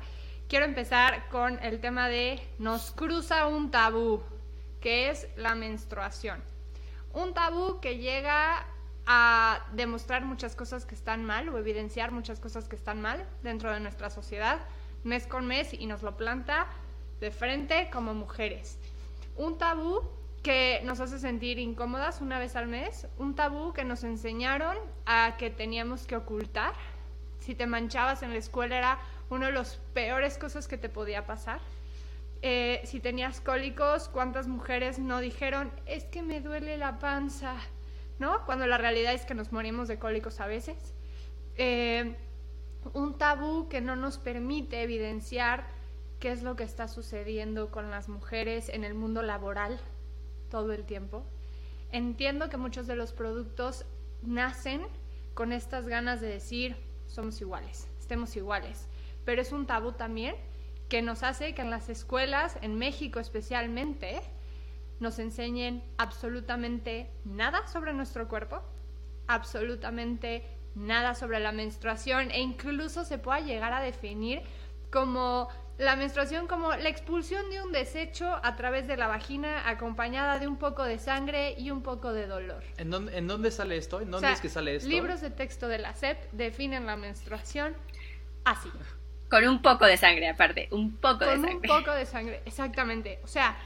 quiero 0.50 0.66
empezar 0.66 1.30
con 1.30 1.60
el 1.64 1.80
tema 1.80 2.10
de 2.10 2.42
nos 2.60 2.92
cruza 2.92 3.48
un 3.48 3.72
tabú, 3.72 4.22
que 4.82 5.10
es 5.10 5.28
la 5.38 5.56
menstruación 5.56 6.55
un 7.16 7.34
tabú 7.34 7.80
que 7.80 7.98
llega 7.98 8.66
a 9.08 9.66
demostrar 9.74 10.26
muchas 10.26 10.56
cosas 10.56 10.86
que 10.86 10.96
están 10.96 11.24
mal 11.24 11.50
o 11.50 11.58
evidenciar 11.58 12.12
muchas 12.12 12.40
cosas 12.40 12.68
que 12.68 12.76
están 12.76 13.02
mal 13.02 13.26
dentro 13.42 13.72
de 13.72 13.80
nuestra 13.80 14.10
sociedad 14.10 14.60
mes 15.04 15.28
con 15.28 15.46
mes 15.46 15.74
y 15.74 15.86
nos 15.86 16.04
lo 16.04 16.18
planta 16.18 16.68
de 17.20 17.32
frente 17.32 17.90
como 17.92 18.14
mujeres. 18.14 18.78
Un 19.38 19.58
tabú 19.58 20.02
que 20.44 20.82
nos 20.84 21.00
hace 21.00 21.20
sentir 21.20 21.58
incómodas 21.60 22.22
una 22.22 22.40
vez 22.40 22.56
al 22.56 22.68
mes, 22.68 23.08
un 23.18 23.36
tabú 23.36 23.72
que 23.74 23.86
nos 23.86 24.04
enseñaron 24.04 24.78
a 25.06 25.36
que 25.38 25.50
teníamos 25.50 26.06
que 26.06 26.16
ocultar. 26.16 26.74
Si 27.40 27.56
te 27.56 27.68
manchabas 27.68 28.24
en 28.24 28.32
la 28.32 28.40
escuela 28.40 28.78
era 28.78 29.00
una 29.30 29.48
de 29.48 29.54
las 29.54 29.78
peores 29.94 30.38
cosas 30.38 30.68
que 30.68 30.78
te 30.78 30.90
podía 30.90 31.26
pasar. 31.26 31.60
Eh, 32.42 32.82
si 32.86 33.00
tenías 33.00 33.42
cólicos, 33.42 34.10
¿cuántas 34.10 34.48
mujeres 34.48 35.00
no 35.00 35.20
dijeron, 35.20 35.72
es 35.86 36.06
que 36.06 36.22
me 36.22 36.42
duele 36.42 36.78
la 36.78 37.00
panza? 37.00 37.56
¿No? 38.20 38.46
Cuando 38.46 38.68
la 38.68 38.78
realidad 38.78 39.14
es 39.14 39.26
que 39.26 39.34
nos 39.34 39.52
morimos 39.52 39.88
de 39.88 40.00
cólicos 40.00 40.40
a 40.40 40.48
veces. 40.48 40.94
Eh, 41.58 42.16
un 42.94 43.18
tabú 43.18 43.68
que 43.68 43.82
no 43.82 43.96
nos 43.96 44.18
permite 44.18 44.84
evidenciar 44.84 45.66
qué 46.20 46.32
es 46.32 46.44
lo 46.44 46.56
que 46.56 46.64
está 46.64 46.88
sucediendo 46.88 47.72
con 47.72 47.90
las 47.90 48.10
mujeres 48.10 48.70
en 48.70 48.84
el 48.84 48.94
mundo 48.94 49.22
laboral 49.22 49.80
todo 50.50 50.72
el 50.72 50.86
tiempo. 50.86 51.26
Entiendo 51.92 52.50
que 52.50 52.58
muchos 52.58 52.88
de 52.88 52.96
los 52.96 53.12
productos 53.12 53.86
nacen 54.22 54.82
con 55.34 55.52
estas 55.52 55.88
ganas 55.88 56.22
de 56.22 56.28
decir 56.28 56.76
somos 57.08 57.40
iguales, 57.42 57.88
estemos 58.00 58.36
iguales, 58.36 58.88
pero 59.26 59.42
es 59.42 59.52
un 59.52 59.66
tabú 59.66 59.92
también 59.92 60.36
que 60.96 61.02
nos 61.02 61.24
hace 61.24 61.54
que 61.54 61.62
en 61.62 61.70
las 61.70 61.90
escuelas, 61.90 62.58
en 62.62 62.76
México 62.76 63.20
especialmente, 63.20 64.22
nos 65.02 65.20
enseñen 65.20 65.84
absolutamente 65.98 67.12
nada 67.26 67.68
sobre 67.68 67.92
nuestro 67.92 68.30
cuerpo, 68.30 68.62
absolutamente 69.28 70.46
nada 70.74 71.14
sobre 71.14 71.42
la 71.42 71.52
menstruación 71.52 72.32
e 72.32 72.40
incluso 72.40 73.04
se 73.04 73.18
pueda 73.18 73.42
llegar 73.42 73.74
a 73.74 73.82
definir 73.82 74.42
como 74.90 75.50
la 75.78 75.98
menstruación 75.98 76.48
como 76.48 76.74
la 76.74 76.88
expulsión 76.88 77.50
de 77.50 77.62
un 77.62 77.74
desecho 77.74 78.40
a 78.42 78.56
través 78.56 78.88
de 78.88 78.96
la 78.96 79.08
vagina 79.08 79.68
acompañada 79.68 80.40
de 80.40 80.48
un 80.48 80.56
poco 80.56 80.86
de 80.86 80.98
sangre 80.98 81.56
y 81.58 81.72
un 81.72 81.82
poco 81.82 82.14
de 82.14 82.26
dolor. 82.26 82.64
¿En 82.78 82.90
dónde, 82.90 83.18
en 83.18 83.28
dónde 83.28 83.52
sale 83.52 83.76
esto? 83.76 84.00
¿En 84.00 84.12
dónde 84.12 84.32
es 84.32 84.40
que 84.40 84.48
sale 84.48 84.78
esto? 84.78 84.88
Libros 84.88 85.20
de 85.20 85.30
texto 85.30 85.68
de 85.68 85.78
la 85.78 85.94
SEP 85.94 86.32
definen 86.32 86.86
la 86.86 86.96
menstruación 86.96 87.76
así. 88.46 88.72
Con 89.30 89.48
un 89.48 89.62
poco 89.62 89.86
de 89.86 89.98
sangre 89.98 90.30
aparte, 90.30 90.68
un 90.72 90.96
poco 90.98 91.26
de 91.26 91.38
sangre. 91.38 91.68
Con 91.68 91.78
un 91.78 91.84
poco 91.84 91.92
de 91.92 92.06
sangre, 92.06 92.42
exactamente. 92.46 93.20
O 93.24 93.28
sea, 93.28 93.58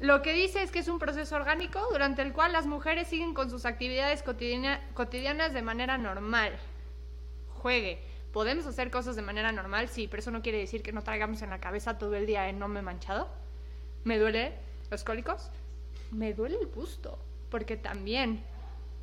lo 0.00 0.22
que 0.22 0.32
dice 0.32 0.62
es 0.62 0.70
que 0.70 0.80
es 0.80 0.88
un 0.88 0.98
proceso 0.98 1.36
orgánico 1.36 1.80
durante 1.90 2.22
el 2.22 2.32
cual 2.32 2.52
las 2.52 2.66
mujeres 2.66 3.08
siguen 3.08 3.34
con 3.34 3.50
sus 3.50 3.64
actividades 3.64 4.22
cotidianas 4.22 5.52
de 5.52 5.62
manera 5.62 5.98
normal. 5.98 6.52
Juegue 7.48 8.08
¿Podemos 8.32 8.66
hacer 8.66 8.90
cosas 8.90 9.16
de 9.16 9.22
manera 9.22 9.52
normal? 9.52 9.88
Sí, 9.88 10.06
pero 10.06 10.20
eso 10.20 10.30
no 10.30 10.42
quiere 10.42 10.58
decir 10.58 10.82
que 10.82 10.92
no 10.92 11.02
traigamos 11.02 11.40
en 11.42 11.50
la 11.50 11.60
cabeza 11.60 11.98
todo 11.98 12.14
el 12.14 12.26
día 12.26 12.48
en 12.48 12.58
no 12.58 12.68
me 12.68 12.80
he 12.80 12.82
manchado. 12.82 13.28
¿Me 14.04 14.18
duele 14.18 14.52
los 14.90 15.02
cólicos? 15.02 15.50
Me 16.10 16.34
duele 16.34 16.56
el 16.60 16.66
busto, 16.66 17.18
porque 17.50 17.76
también, 17.76 18.42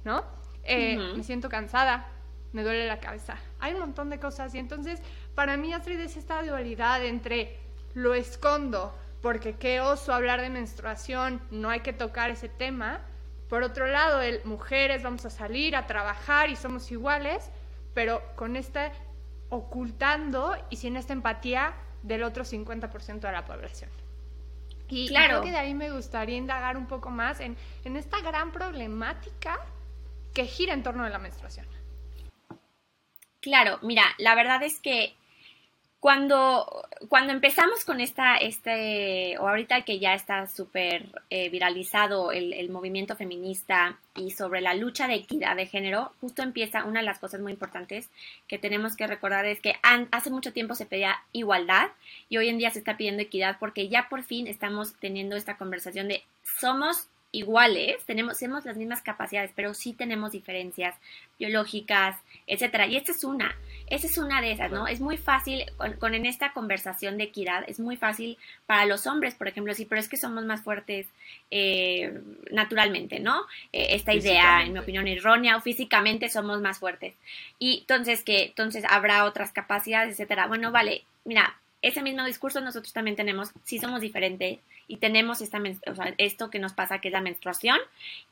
¿no? 0.04 0.24
Eh, 0.64 0.98
me 1.18 1.24
siento 1.24 1.50
cansada, 1.50 2.08
me 2.54 2.64
duele 2.64 2.88
la 2.88 3.00
cabeza. 3.00 3.38
Hay 3.60 3.74
un 3.74 3.80
montón 3.80 4.10
de 4.10 4.20
cosas 4.20 4.54
y 4.54 4.60
entonces 4.60 5.02
para 5.36 5.58
mí 5.58 5.74
Astrid 5.74 6.00
es 6.00 6.18
esta 6.18 6.42
dualidad 6.42 7.06
entre 7.06 7.60
lo 7.94 8.13
escondo, 8.13 8.96
porque 9.22 9.56
qué 9.56 9.82
oso 9.82 10.13
hablar 10.13 10.42
de 10.42 10.50
menstruación, 10.50 11.42
no 11.51 11.70
hay 11.70 11.82
que 11.82 11.94
tocar 11.94 12.30
ese 12.32 12.50
tema. 12.50 13.01
Por 13.50 13.63
otro 13.63 13.88
lado, 13.88 14.22
el 14.22 14.44
mujeres 14.46 15.04
vamos 15.04 15.25
a 15.25 15.30
salir 15.30 15.75
a 15.75 15.88
trabajar 15.88 16.50
y 16.50 16.56
somos 16.56 16.89
iguales, 16.92 17.51
pero 17.94 18.22
con 18.36 18.56
esta 18.56 18.92
ocultando 19.50 20.56
y 20.70 20.77
sin 20.77 20.98
esta 20.98 21.13
empatía 21.13 21.74
del 22.01 22.24
otro 22.24 22.44
50% 22.44 23.20
de 23.20 23.32
la 23.32 23.46
población. 23.46 23.89
Y 24.88 25.08
claro. 25.08 25.27
creo 25.27 25.42
que 25.42 25.51
de 25.51 25.58
ahí 25.58 25.74
me 25.74 25.92
gustaría 25.92 26.38
indagar 26.38 26.77
un 26.77 26.88
poco 26.88 27.10
más 27.10 27.39
en, 27.39 27.58
en 27.84 27.98
esta 27.98 28.22
gran 28.22 28.51
problemática 28.51 29.60
que 30.34 30.46
gira 30.46 30.74
en 30.74 30.84
torno 30.84 31.04
a 31.04 31.10
la 31.10 31.18
menstruación. 31.18 31.65
Claro, 33.39 33.80
mira, 33.82 34.04
la 34.18 34.36
verdad 34.36 34.62
es 34.63 34.80
que 34.80 35.15
cuando, 36.06 36.88
cuando 37.10 37.34
empezamos 37.34 37.84
con 37.84 38.00
esta, 38.00 38.38
este, 38.38 39.40
o 39.40 39.50
ahorita 39.50 39.82
que 39.82 39.98
ya 39.98 40.14
está 40.14 40.46
súper 40.46 41.24
eh, 41.32 41.50
viralizado 41.50 42.32
el, 42.32 42.54
el, 42.54 42.70
movimiento 42.70 43.16
feminista 43.16 43.98
y 44.14 44.30
sobre 44.30 44.62
la 44.62 44.76
lucha 44.76 45.08
de 45.08 45.16
equidad 45.16 45.56
de 45.56 45.66
género, 45.66 46.14
justo 46.22 46.44
empieza 46.44 46.84
una 46.84 47.00
de 47.00 47.08
las 47.08 47.18
cosas 47.18 47.42
muy 47.42 47.54
importantes 47.54 48.12
que 48.48 48.60
tenemos 48.60 48.96
que 48.96 49.08
recordar 49.08 49.48
es 49.48 49.60
que 49.60 49.78
hace 50.12 50.30
mucho 50.30 50.54
tiempo 50.54 50.76
se 50.76 50.86
pedía 50.86 51.24
igualdad 51.32 51.88
y 52.30 52.38
hoy 52.38 52.50
en 52.50 52.60
día 52.60 52.70
se 52.70 52.78
está 52.78 52.98
pidiendo 52.98 53.24
equidad 53.24 53.58
porque 53.60 53.90
ya 53.90 54.08
por 54.08 54.22
fin 54.22 54.46
estamos 54.46 54.94
teniendo 55.00 55.36
esta 55.36 55.58
conversación 55.58 56.08
de 56.08 56.24
somos 56.44 57.08
iguales, 57.38 58.04
tenemos, 58.06 58.38
tenemos 58.38 58.65
las 58.65 58.77
mismas 58.77 59.01
capacidades, 59.01 59.51
pero 59.56 59.74
sí 59.74 59.94
tenemos 59.94 60.32
diferencias 60.32 60.96
biológicas, 61.38 62.18
etcétera. 62.48 62.88
Y 62.88 62.96
esta 62.96 63.12
es 63.12 63.24
una, 63.24 63.56
esa 63.88 64.08
es 64.08 64.18
una 64.18 64.42
de 64.42 64.51
esas, 64.51 64.72
¿no? 64.72 64.88
Es 64.88 65.01
muy 65.01 65.18
fácil, 65.18 65.65
con, 66.00 66.13
en 66.13 66.25
esta 66.25 66.54
conversación 66.54 67.18
de 67.18 67.25
equidad, 67.25 67.63
es 67.68 67.80
muy 67.80 67.98
fácil 67.98 68.38
para 68.65 68.86
los 68.86 69.06
hombres, 69.06 69.36
por 69.36 69.48
ejemplo, 69.48 69.74
sí, 69.74 69.86
pero 69.86 70.00
es 70.00 70.08
que 70.08 70.18
somos 70.18 70.46
más 70.46 70.62
fuertes 70.62 71.08
eh, 71.51 72.20
naturalmente, 72.51 73.20
¿no? 73.20 73.42
Eh, 73.74 73.88
esta 73.92 74.13
idea, 74.13 74.63
en 74.63 74.74
mi 74.74 74.80
opinión, 74.80 75.08
errónea, 75.08 75.58
o 75.58 75.62
físicamente 75.62 76.30
somos 76.30 76.62
más 76.62 76.80
fuertes. 76.80 77.13
Y 77.60 77.80
entonces, 77.82 78.24
que 78.24 78.46
entonces 78.46 78.86
habrá 78.89 79.25
otras 79.25 79.51
capacidades, 79.51 80.13
etcétera. 80.13 80.48
Bueno, 80.48 80.72
vale, 80.72 81.04
mira, 81.25 81.58
ese 81.82 82.01
mismo 82.01 82.25
discurso 82.25 82.62
nosotros 82.62 82.94
también 82.94 83.15
tenemos, 83.15 83.51
si 83.63 83.77
somos 83.77 84.01
diferentes 84.01 84.60
y 84.88 84.98
tenemos 84.98 85.42
esta, 85.42 85.62
o 85.88 85.96
sea, 85.96 86.13
esto 86.18 86.50
que 86.50 86.60
nos 86.60 86.74
pasa 86.74 87.00
que 87.00 87.08
es 87.10 87.12
la 87.12 87.22
menstruación 87.22 87.80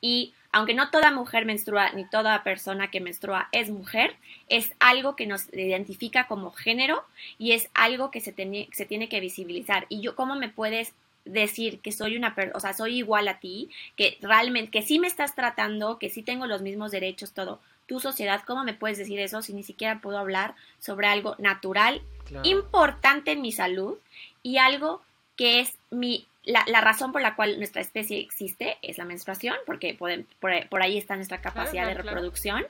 y 0.01 0.33
aunque 0.51 0.73
no 0.73 0.91
toda 0.91 1.11
mujer 1.11 1.45
menstrua 1.45 1.91
ni 1.93 2.05
toda 2.05 2.43
persona 2.43 2.91
que 2.91 3.01
menstrua 3.01 3.49
es 3.51 3.69
mujer, 3.69 4.15
es 4.49 4.73
algo 4.79 5.15
que 5.15 5.25
nos 5.25 5.51
identifica 5.53 6.27
como 6.27 6.51
género 6.51 7.03
y 7.39 7.53
es 7.53 7.69
algo 7.73 8.11
que 8.11 8.21
se, 8.21 8.33
se 8.71 8.85
tiene 8.85 9.09
que 9.09 9.19
visibilizar. 9.19 9.87
Y 9.89 10.01
yo, 10.01 10.15
¿cómo 10.15 10.35
me 10.35 10.49
puedes 10.49 10.93
decir 11.25 11.79
que 11.79 11.91
soy 11.91 12.17
una 12.17 12.35
persona, 12.35 12.57
o 12.57 12.59
sea, 12.59 12.73
soy 12.73 12.97
igual 12.97 13.27
a 13.27 13.39
ti, 13.39 13.69
que 13.95 14.17
realmente, 14.21 14.71
que 14.71 14.81
sí 14.81 14.99
me 14.99 15.07
estás 15.07 15.35
tratando, 15.35 15.97
que 15.97 16.09
sí 16.09 16.21
tengo 16.21 16.45
los 16.45 16.61
mismos 16.61 16.91
derechos, 16.91 17.33
todo? 17.33 17.59
Tu 17.87 17.99
sociedad, 17.99 18.43
¿cómo 18.45 18.63
me 18.63 18.73
puedes 18.73 18.97
decir 18.97 19.19
eso 19.19 19.41
si 19.41 19.53
ni 19.53 19.63
siquiera 19.63 19.99
puedo 20.01 20.17
hablar 20.17 20.55
sobre 20.79 21.07
algo 21.07 21.35
natural 21.39 22.01
importante 22.43 23.31
en 23.33 23.41
mi 23.41 23.51
salud 23.51 23.97
y 24.41 24.57
algo 24.57 25.01
que 25.35 25.59
es 25.59 25.77
mi 25.89 26.27
la, 26.45 26.65
la, 26.67 26.81
razón 26.81 27.13
por 27.13 27.21
la 27.21 27.35
cual 27.35 27.57
nuestra 27.57 27.81
especie 27.81 28.19
existe 28.19 28.77
es 28.81 28.97
la 28.97 29.05
menstruación, 29.05 29.55
porque 29.65 29.93
por, 29.97 30.81
ahí 30.81 30.97
está 30.97 31.15
nuestra 31.15 31.39
capacidad 31.39 31.87
de 31.87 31.93
reproducción, 31.93 32.65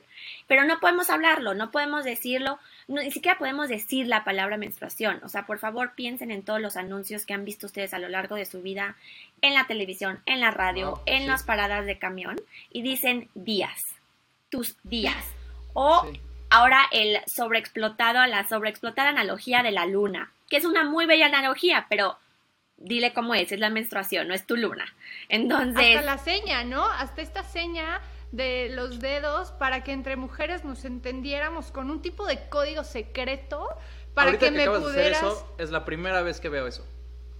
pero 0.46 0.62
no 0.62 0.78
podemos 0.78 1.10
hablarlo, 1.10 1.54
no 1.54 1.72
podemos 1.72 2.04
decirlo, 2.04 2.60
ni 2.86 3.10
siquiera 3.10 3.36
podemos 3.36 3.68
decir 3.68 4.06
la 4.06 4.22
palabra 4.22 4.58
menstruación. 4.58 5.20
O 5.24 5.28
sea, 5.28 5.44
por 5.44 5.58
favor 5.58 5.94
piensen 5.96 6.30
en 6.30 6.44
todos 6.44 6.60
los 6.60 6.76
anuncios 6.76 7.26
que 7.26 7.34
han 7.34 7.44
visto 7.44 7.66
ustedes 7.66 7.92
a 7.94 7.98
lo 7.98 8.08
largo 8.08 8.36
de 8.36 8.46
su 8.46 8.62
vida 8.62 8.96
en 9.42 9.54
la 9.54 9.66
televisión, 9.66 10.20
en 10.24 10.38
la 10.38 10.52
radio, 10.52 11.02
en 11.06 11.26
las 11.26 11.42
paradas 11.42 11.84
de 11.84 11.98
camión, 11.98 12.40
y 12.70 12.82
dicen 12.82 13.28
días, 13.34 13.82
tus 14.50 14.76
días. 14.84 15.24
O 15.72 16.06
Ahora 16.50 16.82
el 16.92 17.18
sobreexplotado, 17.26 18.24
la 18.26 18.46
sobreexplotada 18.46 19.08
analogía 19.08 19.64
de 19.64 19.72
la 19.72 19.86
luna, 19.86 20.30
que 20.48 20.56
es 20.56 20.64
una 20.64 20.84
muy 20.84 21.04
bella 21.04 21.26
analogía, 21.26 21.86
pero 21.88 22.16
dile 22.84 23.12
cómo 23.12 23.34
es, 23.34 23.50
es 23.50 23.58
la 23.58 23.70
menstruación, 23.70 24.28
no 24.28 24.34
es 24.34 24.46
tu 24.46 24.56
luna. 24.56 24.84
Entonces... 25.28 25.96
Hasta 25.96 26.06
la 26.06 26.18
seña, 26.18 26.64
¿no? 26.64 26.84
Hasta 26.84 27.22
esta 27.22 27.42
seña 27.42 28.00
de 28.30 28.68
los 28.70 29.00
dedos 29.00 29.52
para 29.52 29.82
que 29.82 29.92
entre 29.92 30.16
mujeres 30.16 30.64
nos 30.64 30.84
entendiéramos 30.84 31.70
con 31.70 31.90
un 31.90 32.02
tipo 32.02 32.26
de 32.26 32.48
código 32.48 32.84
secreto 32.84 33.68
para 34.12 34.38
que, 34.38 34.50
me 34.50 34.66
pudieras... 34.68 35.18
eso, 35.18 35.54
es 35.58 35.70
la 35.70 35.84
primera 35.84 36.22
vez 36.22 36.40
que 36.40 36.48
veo 36.48 36.66
eso. 36.66 36.86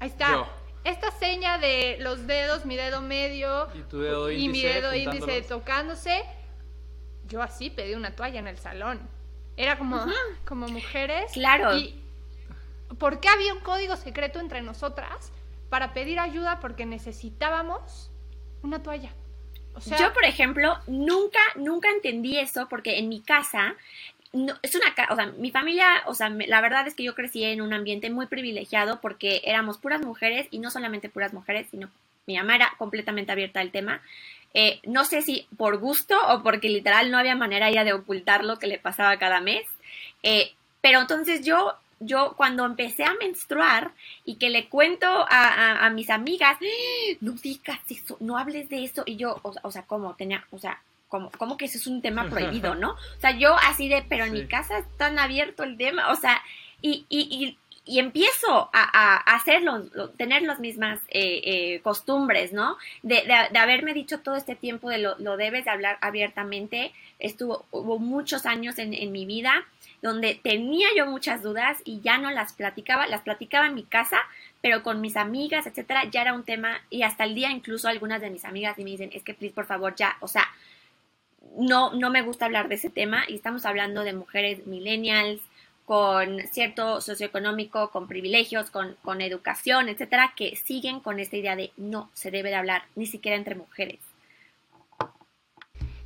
Ahí 0.01 0.09
está. 0.09 0.47
Esta 0.85 1.11
seña 1.13 1.59
de 1.59 1.97
los 2.01 2.27
dedos, 2.27 2.67
mi 2.67 2.77
dedo 2.77 3.01
medio 3.01 3.69
y, 3.75 3.81
tu 3.83 4.01
dedo 4.01 4.31
y 4.31 4.49
mi 4.49 4.63
dedo 4.63 4.95
índice 4.95 5.41
tocándose, 5.43 6.25
yo 7.27 7.43
así 7.43 7.71
pedí 7.71 7.95
una 7.95 8.15
toalla 8.15 8.39
en 8.39 8.49
el 8.49 8.59
salón. 8.59 9.01
Era 9.57 9.79
como, 9.79 10.05
como 10.45 10.69
mujeres. 10.69 11.33
Claro. 11.33 11.77
Y 11.77 12.04
¿por 12.99 13.21
qué 13.21 13.29
había 13.29 13.55
un 13.55 13.61
código 13.61 13.97
secreto 13.97 14.41
entre 14.41 14.63
nosotras 14.63 15.33
para 15.71 15.93
pedir 15.93 16.19
ayuda 16.19 16.61
porque 16.61 16.87
necesitábamos 16.87 18.11
una 18.63 18.83
toalla? 18.83 19.11
yo, 19.99 20.13
por 20.13 20.25
ejemplo, 20.25 20.79
nunca, 20.87 21.41
nunca 21.57 21.91
entendí 21.91 22.39
eso 22.39 22.69
porque 22.69 22.99
en 22.99 23.09
mi 23.09 23.21
casa 23.21 23.75
no, 24.33 24.55
es 24.63 24.75
una, 24.75 24.95
o 25.11 25.17
sea, 25.17 25.27
mi 25.27 25.51
familia, 25.51 26.03
o 26.07 26.15
sea, 26.15 26.29
la 26.29 26.61
verdad 26.61 26.87
es 26.87 26.95
que 26.95 27.05
yo 27.05 27.15
crecí 27.15 27.45
en 27.45 27.61
un 27.61 27.73
ambiente 27.73 28.11
muy 28.11 28.27
privilegiado 28.27 29.01
porque 29.01 29.43
éramos 29.45 29.79
puras 29.79 30.03
mujeres 30.03 30.49
y 30.51 30.59
no 30.59 30.71
solamente 30.71 31.09
puras 31.09 31.33
mujeres, 31.33 31.69
sino 31.71 31.89
mi 32.27 32.37
mamá 32.37 32.57
era 32.57 32.73
completamente 32.79 33.33
abierta 33.33 33.61
al 33.61 33.71
tema. 33.71 34.03
Eh, 34.53 34.81
no 34.85 35.05
sé 35.05 35.23
si 35.23 35.47
por 35.57 35.79
gusto 35.79 36.17
o 36.29 36.43
porque 36.43 36.69
literal 36.69 37.11
no 37.11 37.19
había 37.19 37.35
manera 37.37 37.71
ya 37.71 37.85
de 37.85 37.93
ocultar 37.93 38.45
lo 38.45 38.59
que 38.59 38.67
le 38.67 38.79
pasaba 38.79 39.17
cada 39.19 39.41
mes. 39.41 39.67
Eh, 40.23 40.53
pero 40.81 41.01
entonces 41.01 41.45
yo, 41.45 41.75
yo 42.07 42.35
cuando 42.37 42.65
empecé 42.65 43.05
a 43.05 43.15
menstruar 43.15 43.93
y 44.25 44.37
que 44.37 44.51
le 44.51 44.69
cuento 44.69 45.07
a, 45.09 45.89
mis 45.91 46.11
amigas, 46.11 46.57
¡Ah! 46.61 47.17
no 47.21 47.33
digas 47.33 47.81
eso, 47.89 48.17
no 48.21 48.39
hables 48.39 48.69
de 48.69 48.85
eso. 48.85 49.03
Y 49.07 49.17
yo, 49.17 49.41
o, 49.43 49.71
sea, 49.71 49.83
como 49.83 50.15
tenía, 50.15 50.45
o 50.51 50.59
sea, 50.59 50.83
como, 51.09 51.31
como, 51.31 51.57
que 51.57 51.67
eso 51.67 51.79
es 51.79 51.87
un 51.87 52.03
tema 52.03 52.29
prohibido, 52.31 52.75
¿no? 52.75 52.93
O 52.93 53.21
sea, 53.21 53.33
yo 53.33 53.55
así 53.69 53.89
de, 53.89 54.05
pero 54.09 54.25
en 54.25 54.33
mi 54.33 54.47
casa 54.47 54.79
es 54.79 54.97
tan 54.97 55.19
abierto 55.19 55.63
el 55.63 55.77
tema, 55.77 56.11
o 56.11 56.17
sea, 56.17 56.43
y, 56.81 57.07
y, 57.09 57.57
y 57.87 57.99
empiezo 57.99 58.71
a, 58.73 59.17
hacerlo, 59.35 59.85
tener 60.17 60.43
las 60.43 60.59
mismas 60.59 61.01
eh, 61.09 61.43
eh, 61.45 61.81
costumbres, 61.83 62.53
¿no? 62.53 62.79
De, 63.03 63.23
haberme 63.59 63.93
dicho 63.93 64.21
todo 64.21 64.37
este 64.37 64.55
tiempo 64.55 64.89
de 64.89 64.99
lo, 64.99 65.37
debes 65.37 65.67
de 65.67 65.71
hablar 65.71 65.99
abiertamente. 66.01 66.93
Estuvo, 67.19 67.67
hubo 67.71 67.99
muchos 67.99 68.47
años 68.47 68.79
en, 68.79 68.95
en, 68.95 69.13
mi 69.13 69.27
vida 69.27 69.67
donde 70.05 70.35
tenía 70.35 70.87
yo 70.95 71.07
muchas 71.07 71.43
dudas 71.43 71.79
y 71.83 72.03
ya 72.03 72.19
no 72.19 72.31
las 72.31 72.53
platicaba, 72.53 73.07
las 73.07 73.23
platicaba 73.23 73.69
en 73.69 73.75
mi 73.75 73.85
casa, 73.85 74.19
pero 74.61 74.83
con 74.83 75.01
mis 75.01 75.17
amigas, 75.17 75.67
etcétera, 75.67 76.05
ya 76.11 76.21
era 76.21 76.35
un 76.35 76.45
tema 76.45 76.77
y 76.91 77.05
hasta 77.05 77.25
el 77.25 77.35
día 77.35 77.51
incluso 77.51 77.89
algunas 77.89 78.21
de 78.21 78.29
mis 78.29 78.45
amigas 78.45 78.79
y 78.79 78.85
me 78.85 78.91
dicen, 78.91 79.09
es 79.15 79.23
que 79.23 79.33
please, 79.33 79.55
por 79.55 79.65
favor, 79.65 79.95
ya, 79.95 80.19
o 80.21 80.29
sea, 80.29 80.45
no, 81.57 81.95
no 81.95 82.11
me 82.11 82.21
gusta 82.21 82.45
hablar 82.45 82.69
de 82.69 82.75
ese 82.75 82.91
tema 82.91 83.25
y 83.29 83.37
estamos 83.37 83.65
hablando 83.65 84.05
de 84.05 84.13
mujeres 84.13 84.67
millennials, 84.67 85.41
con 85.87 86.39
cierto 86.53 87.01
socioeconómico, 87.01 87.91
con 87.91 88.07
privilegios, 88.07 88.69
con, 88.69 88.97
con 89.03 89.23
educación, 89.23 89.89
etcétera, 89.89 90.35
que 90.37 90.55
siguen 90.57 91.01
con 91.01 91.19
esta 91.19 91.39
idea 91.39 91.57
de 91.57 91.73
no 91.79 92.11
se 92.13 92.31
debe 92.31 92.51
de 92.51 92.57
hablar 92.57 92.85
ni 92.95 93.07
siquiera 93.07 93.39
entre 93.39 93.55
mujeres. 93.55 94.01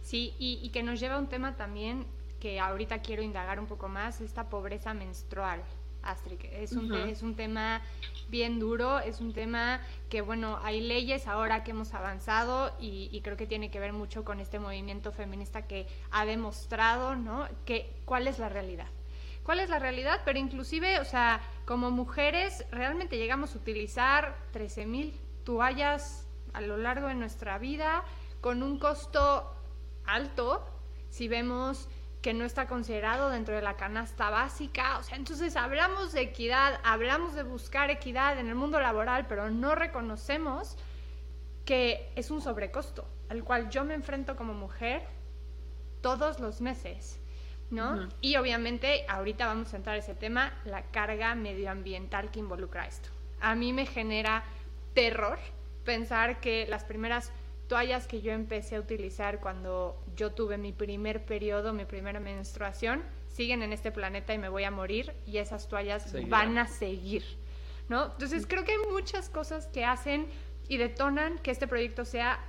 Sí, 0.03 0.35
y, 0.39 0.69
que 0.71 0.85
nos 0.85 1.01
lleva 1.01 1.17
a 1.17 1.19
un 1.19 1.29
tema 1.29 1.57
también 1.57 2.07
que 2.41 2.61
ahorita 2.61 3.01
quiero 3.01 3.23
indagar 3.23 3.59
un 3.61 3.67
poco 3.67 3.89
más, 3.89 4.21
esta 4.21 4.49
pobreza 4.49 4.95
menstrual. 4.95 5.63
Astrid, 6.01 6.39
es 6.53 6.73
un, 6.73 6.95
es 6.95 7.23
un 7.23 7.35
tema 7.35 7.83
bien 8.29 8.61
duro, 8.61 9.01
es 9.01 9.21
un 9.21 9.33
tema 9.33 9.81
que, 10.09 10.21
bueno, 10.21 10.59
hay 10.63 10.81
leyes 10.81 11.27
ahora 11.27 11.65
que 11.65 11.73
hemos 11.73 11.93
avanzado 11.93 12.73
y, 12.79 13.11
y, 13.13 13.21
creo 13.21 13.37
que 13.37 13.49
tiene 13.49 13.71
que 13.71 13.81
ver 13.81 13.93
mucho 13.93 14.25
con 14.25 14.39
este 14.39 14.61
movimiento 14.61 15.11
feminista 15.11 15.67
que 15.67 15.87
ha 16.13 16.25
demostrado, 16.25 17.17
¿no? 17.17 17.49
Que, 17.67 17.93
¿Cuál 18.05 18.29
es 18.29 18.39
la 18.39 18.49
realidad? 18.49 18.87
cuál 19.49 19.61
es 19.61 19.71
la 19.71 19.79
realidad, 19.79 20.21
pero 20.27 20.39
inclusive, 20.39 21.01
o 21.01 21.07
sea, 21.07 21.41
como 21.65 21.91
mujeres 21.91 22.67
realmente 22.71 23.17
llegamos 23.17 23.55
a 23.55 23.59
utilizar 23.59 24.37
13.000 24.53 25.15
toallas 25.43 26.29
a 26.53 26.61
lo 26.61 26.77
largo 26.77 27.09
de 27.09 27.15
nuestra 27.15 27.57
vida 27.57 28.05
con 28.43 28.63
un 28.63 28.79
costo 28.79 29.51
alto, 30.05 30.67
si 31.09 31.29
vemos 31.29 31.89
que 32.23 32.35
no 32.35 32.45
está 32.45 32.67
considerado 32.67 33.31
dentro 33.31 33.55
de 33.55 33.63
la 33.63 33.77
canasta 33.77 34.31
básica, 34.31 34.99
o 34.99 35.03
sea, 35.03 35.17
entonces 35.17 35.57
hablamos 35.57 36.13
de 36.13 36.23
equidad, 36.23 36.81
hablamos 36.85 37.35
de 37.35 37.45
buscar 37.45 37.91
equidad 37.91 38.39
en 38.39 38.49
el 38.49 38.55
mundo 38.55 38.81
laboral, 38.81 39.27
pero 39.29 39.51
no 39.51 39.75
reconocemos 39.75 40.77
que 41.65 42.13
es 42.17 42.31
un 42.31 42.41
sobrecosto 42.41 43.07
al 43.29 43.45
cual 43.45 43.69
yo 43.71 43.85
me 43.85 43.95
enfrento 43.95 44.37
como 44.37 44.55
mujer 44.55 45.03
todos 46.01 46.41
los 46.41 46.61
meses. 46.61 47.21
¿no? 47.71 48.09
Y 48.23 48.37
obviamente, 48.37 49.05
ahorita 49.09 49.47
vamos 49.47 49.75
a 49.75 49.77
entrar 49.77 49.97
a 49.97 49.99
ese 49.99 50.15
tema, 50.15 50.55
la 50.65 50.83
carga 50.91 51.35
medioambiental 51.35 52.31
que 52.31 52.41
involucra 52.41 52.87
esto. 52.87 53.11
A 53.41 53.55
mí 53.55 53.73
me 53.73 53.85
genera 53.85 54.43
terror 54.95 55.39
pensar 55.85 56.41
que 56.41 56.67
las 56.67 56.85
primeras 56.85 57.31
toallas 57.69 58.07
que 58.07 58.21
yo 58.21 58.33
empecé 58.33 58.77
a 58.77 58.81
utilizar 58.81 59.41
cuando 59.41 60.03
yo 60.17 60.33
tuve 60.33 60.59
mi 60.59 60.73
primer 60.73 61.25
periodo, 61.25 61.73
mi 61.73 61.85
primera 61.85 62.19
menstruación, 62.19 63.03
siguen 63.29 63.63
en 63.63 63.73
este 63.73 63.93
planeta 63.93 64.35
y 64.35 64.39
me 64.39 64.49
voy 64.49 64.65
a 64.65 64.71
morir 64.71 65.13
y 65.27 65.39
esas 65.39 65.69
toallas 65.69 66.13
van 66.29 66.59
a 66.59 66.67
seguir, 66.67 67.25
¿no? 67.89 68.07
Entonces 68.07 68.47
creo 68.47 68.65
que 68.65 68.73
hay 68.73 68.79
muchas 68.91 69.29
cosas 69.29 69.67
que 69.67 69.85
hacen 69.85 70.27
y 70.67 70.79
detonan 70.79 71.39
que 71.39 71.51
este 71.51 71.69
proyecto 71.69 72.05
sea 72.05 72.41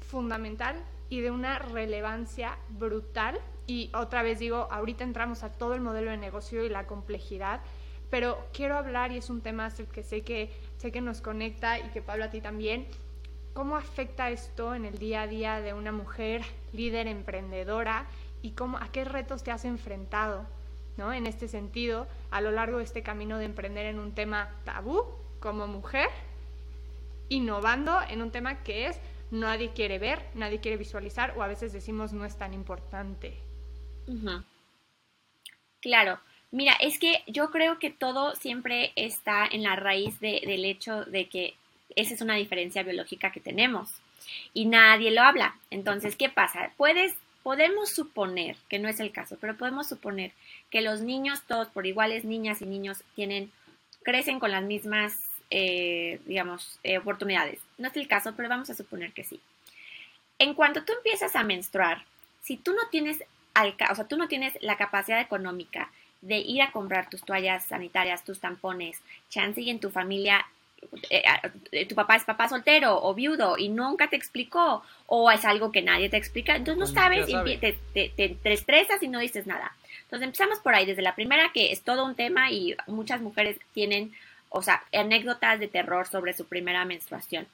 fundamental 0.00 0.76
y 1.10 1.20
de 1.20 1.30
una 1.30 1.58
relevancia 1.58 2.56
brutal 2.70 3.38
y 3.66 3.90
otra 3.94 4.22
vez 4.22 4.38
digo, 4.38 4.68
ahorita 4.70 5.04
entramos 5.04 5.42
a 5.42 5.52
todo 5.52 5.74
el 5.74 5.80
modelo 5.80 6.10
de 6.10 6.16
negocio 6.16 6.64
y 6.64 6.68
la 6.68 6.86
complejidad, 6.86 7.60
pero 8.10 8.48
quiero 8.54 8.76
hablar, 8.76 9.12
y 9.12 9.18
es 9.18 9.28
un 9.28 9.42
tema 9.42 9.70
que 9.92 10.02
sé 10.02 10.22
que, 10.22 10.50
sé 10.78 10.90
que 10.90 11.02
nos 11.02 11.20
conecta 11.20 11.78
y 11.78 11.90
que 11.90 12.00
Pablo 12.00 12.24
a 12.24 12.30
ti 12.30 12.40
también, 12.40 12.86
¿cómo 13.58 13.76
afecta 13.76 14.30
esto 14.30 14.72
en 14.72 14.84
el 14.84 14.98
día 14.98 15.22
a 15.22 15.26
día 15.26 15.60
de 15.60 15.74
una 15.74 15.90
mujer 15.90 16.42
líder 16.72 17.08
emprendedora 17.08 18.06
y 18.40 18.52
cómo, 18.52 18.78
a 18.78 18.92
qué 18.92 19.04
retos 19.04 19.42
te 19.42 19.50
has 19.50 19.64
enfrentado 19.64 20.46
¿no? 20.96 21.12
en 21.12 21.26
este 21.26 21.48
sentido 21.48 22.06
a 22.30 22.40
lo 22.40 22.52
largo 22.52 22.78
de 22.78 22.84
este 22.84 23.02
camino 23.02 23.36
de 23.36 23.46
emprender 23.46 23.86
en 23.86 23.98
un 23.98 24.14
tema 24.14 24.48
tabú 24.64 25.02
como 25.40 25.66
mujer, 25.66 26.08
innovando 27.30 27.98
en 28.08 28.22
un 28.22 28.30
tema 28.30 28.62
que 28.62 28.86
es 28.86 29.00
nadie 29.32 29.72
quiere 29.72 29.98
ver, 29.98 30.24
nadie 30.34 30.60
quiere 30.60 30.76
visualizar 30.76 31.34
o 31.36 31.42
a 31.42 31.48
veces 31.48 31.72
decimos 31.72 32.12
no 32.12 32.24
es 32.24 32.38
tan 32.38 32.54
importante? 32.54 33.34
Claro. 35.80 36.20
Mira, 36.52 36.74
es 36.74 37.00
que 37.00 37.24
yo 37.26 37.50
creo 37.50 37.80
que 37.80 37.90
todo 37.90 38.36
siempre 38.36 38.92
está 38.94 39.48
en 39.50 39.64
la 39.64 39.74
raíz 39.74 40.20
del 40.20 40.64
hecho 40.64 41.04
de 41.06 41.28
que 41.28 41.56
esa 41.98 42.14
es 42.14 42.20
una 42.20 42.36
diferencia 42.36 42.84
biológica 42.84 43.32
que 43.32 43.40
tenemos 43.40 43.90
y 44.54 44.66
nadie 44.66 45.10
lo 45.10 45.22
habla. 45.22 45.56
Entonces, 45.70 46.14
¿qué 46.14 46.28
pasa? 46.28 46.70
Puedes, 46.76 47.14
podemos 47.42 47.90
suponer, 47.90 48.56
que 48.68 48.78
no 48.78 48.88
es 48.88 49.00
el 49.00 49.10
caso, 49.10 49.36
pero 49.40 49.56
podemos 49.56 49.88
suponer 49.88 50.30
que 50.70 50.80
los 50.80 51.00
niños, 51.00 51.42
todos 51.48 51.68
por 51.68 51.86
iguales, 51.86 52.24
niñas 52.24 52.62
y 52.62 52.66
niños, 52.66 53.02
tienen, 53.16 53.50
crecen 54.04 54.38
con 54.38 54.52
las 54.52 54.62
mismas, 54.62 55.12
eh, 55.50 56.20
digamos, 56.26 56.78
eh, 56.84 56.98
oportunidades. 56.98 57.60
No 57.78 57.88
es 57.88 57.96
el 57.96 58.06
caso, 58.06 58.32
pero 58.36 58.48
vamos 58.48 58.70
a 58.70 58.74
suponer 58.74 59.12
que 59.12 59.24
sí. 59.24 59.40
En 60.38 60.54
cuanto 60.54 60.84
tú 60.84 60.92
empiezas 60.92 61.34
a 61.34 61.42
menstruar, 61.42 62.04
si 62.42 62.56
tú 62.56 62.74
no 62.74 62.88
tienes 62.90 63.18
o 63.90 63.94
sea, 63.96 64.06
tú 64.06 64.16
no 64.16 64.28
tienes 64.28 64.56
la 64.60 64.76
capacidad 64.76 65.20
económica 65.20 65.90
de 66.20 66.38
ir 66.38 66.62
a 66.62 66.70
comprar 66.70 67.10
tus 67.10 67.24
toallas 67.24 67.66
sanitarias, 67.66 68.22
tus 68.22 68.38
tampones, 68.38 69.02
chance 69.30 69.60
y 69.60 69.70
en 69.70 69.80
tu 69.80 69.90
familia 69.90 70.46
tu 71.88 71.94
papá 71.94 72.16
es 72.16 72.24
papá 72.24 72.48
soltero 72.48 73.00
o 73.02 73.14
viudo 73.14 73.56
y 73.58 73.68
nunca 73.68 74.08
te 74.08 74.16
explicó 74.16 74.82
o 75.06 75.30
es 75.30 75.44
algo 75.44 75.72
que 75.72 75.82
nadie 75.82 76.08
te 76.08 76.16
explica, 76.16 76.56
entonces 76.56 76.78
no 76.78 76.86
sabes 76.86 77.26
y 77.28 77.56
te, 77.58 77.78
te, 77.92 78.52
estresas 78.52 79.02
y 79.02 79.08
no 79.08 79.18
dices 79.18 79.46
nada. 79.46 79.74
Entonces 80.02 80.26
empezamos 80.26 80.58
por 80.60 80.74
ahí, 80.74 80.86
desde 80.86 81.02
la 81.02 81.14
primera 81.14 81.50
que 81.52 81.72
es 81.72 81.82
todo 81.82 82.04
un 82.04 82.14
tema 82.14 82.50
y 82.50 82.76
muchas 82.86 83.20
mujeres 83.20 83.58
tienen, 83.74 84.12
o 84.48 84.62
sea, 84.62 84.82
anécdotas 84.92 85.60
de 85.60 85.68
terror 85.68 86.06
sobre 86.06 86.32
su 86.32 86.46
primera 86.46 86.84
menstruación. 86.84 87.46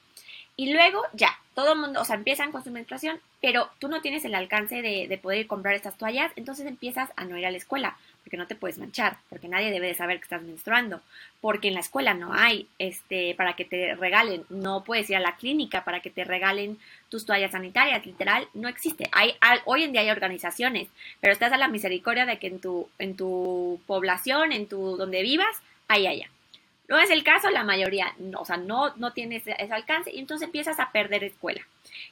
Y 0.57 0.71
luego 0.71 1.01
ya, 1.13 1.37
todo 1.53 1.73
el 1.73 1.79
mundo, 1.79 2.01
o 2.01 2.05
sea, 2.05 2.15
empiezan 2.15 2.53
con 2.53 2.63
su 2.63 2.71
menstruación, 2.71 3.19
pero 3.41 3.69
tú 3.79 3.89
no 3.89 4.01
tienes 4.01 4.23
el 4.23 4.35
alcance 4.35 4.81
de, 4.81 5.07
de, 5.07 5.17
poder 5.17 5.47
comprar 5.47 5.75
estas 5.75 5.97
toallas, 5.97 6.31
entonces 6.37 6.65
empiezas 6.65 7.09
a 7.17 7.25
no 7.25 7.37
ir 7.37 7.45
a 7.45 7.51
la 7.51 7.57
escuela, 7.57 7.97
porque 8.25 8.37
no 8.37 8.47
te 8.47 8.55
puedes 8.55 8.79
manchar, 8.79 9.17
porque 9.29 9.47
nadie 9.47 9.69
debe 9.69 9.85
de 9.85 9.93
saber 9.93 10.17
que 10.17 10.23
estás 10.23 10.41
menstruando, 10.41 10.99
porque 11.41 11.67
en 11.67 11.75
la 11.75 11.81
escuela 11.81 12.15
no 12.15 12.33
hay, 12.33 12.67
este, 12.79 13.35
para 13.35 13.55
que 13.55 13.65
te 13.65 13.93
regalen, 13.93 14.43
no 14.49 14.83
puedes 14.83 15.07
ir 15.11 15.15
a 15.15 15.19
la 15.19 15.35
clínica 15.35 15.83
para 15.83 15.99
que 15.99 16.09
te 16.09 16.23
regalen 16.23 16.79
tus 17.09 17.27
toallas 17.27 17.51
sanitarias, 17.51 18.03
literal, 18.03 18.47
no 18.55 18.67
existe. 18.67 19.07
Hay, 19.11 19.35
hoy 19.65 19.83
en 19.83 19.91
día 19.91 20.01
hay 20.01 20.09
organizaciones, 20.09 20.87
pero 21.21 21.33
estás 21.33 21.53
a 21.53 21.57
la 21.57 21.67
misericordia 21.67 22.25
de 22.25 22.39
que 22.39 22.47
en 22.47 22.59
tu, 22.59 22.89
en 22.97 23.15
tu 23.15 23.79
población, 23.85 24.51
en 24.51 24.67
tu, 24.67 24.97
donde 24.97 25.21
vivas, 25.21 25.61
hay 25.87 26.07
allá. 26.07 26.27
No 26.87 26.97
es 26.97 27.11
el 27.11 27.23
caso, 27.23 27.51
la 27.51 27.63
mayoría, 27.63 28.15
no, 28.17 28.39
o 28.39 28.45
sea, 28.45 28.57
no, 28.57 28.95
no 28.95 29.13
tienes 29.13 29.43
ese 29.45 29.73
alcance 29.73 30.11
y 30.11 30.17
entonces 30.17 30.47
empiezas 30.47 30.79
a 30.79 30.91
perder 30.91 31.23
escuela 31.23 31.61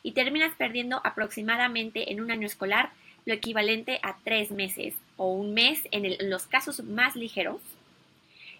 y 0.04 0.12
terminas 0.12 0.54
perdiendo 0.56 1.02
aproximadamente 1.04 2.12
en 2.12 2.21
un 2.21 2.30
año 2.30 2.45
escolar 2.45 2.91
lo 3.25 3.33
equivalente 3.33 3.99
a 4.03 4.17
tres 4.23 4.51
meses 4.51 4.93
o 5.17 5.31
un 5.31 5.53
mes 5.53 5.79
en, 5.91 6.29
los 6.29 6.47
casos 6.47 6.83
más 6.83 7.15
ligeros. 7.15 7.62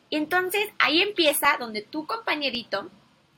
Y 0.10 0.17
entonces 0.17 0.67
ahí 0.80 1.02
empieza 1.02 1.58
donde 1.58 1.82
tu 1.82 2.06
compañerito 2.06 2.89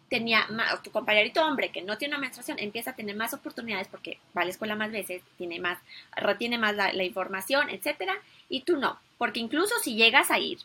tenía 0.09 0.47
más, 0.47 0.83
tu 0.83 0.91
compañerito 0.91 1.43
hombre 1.43 1.71
que 1.71 1.81
no 1.81 1.97
tiene 1.97 2.13
una 2.13 2.21
menstruación 2.21 2.59
empieza 2.59 2.91
a 2.91 2.95
tener 2.95 3.15
más 3.15 3.33
oportunidades 3.33 3.87
porque 3.87 4.19
va 4.37 4.43
a 4.43 4.45
la 4.45 4.51
escuela 4.51 4.75
más 4.75 4.91
veces, 4.91 5.23
tiene 5.37 5.59
más, 5.59 5.79
retiene 6.15 6.57
más 6.57 6.75
la, 6.75 6.93
la 6.93 7.03
información, 7.03 7.69
etcétera, 7.69 8.15
y 8.47 8.61
tú 8.61 8.77
no, 8.77 8.99
porque 9.17 9.39
incluso 9.39 9.73
si 9.81 9.95
llegas 9.95 10.29
a 10.29 10.37
ir, 10.37 10.59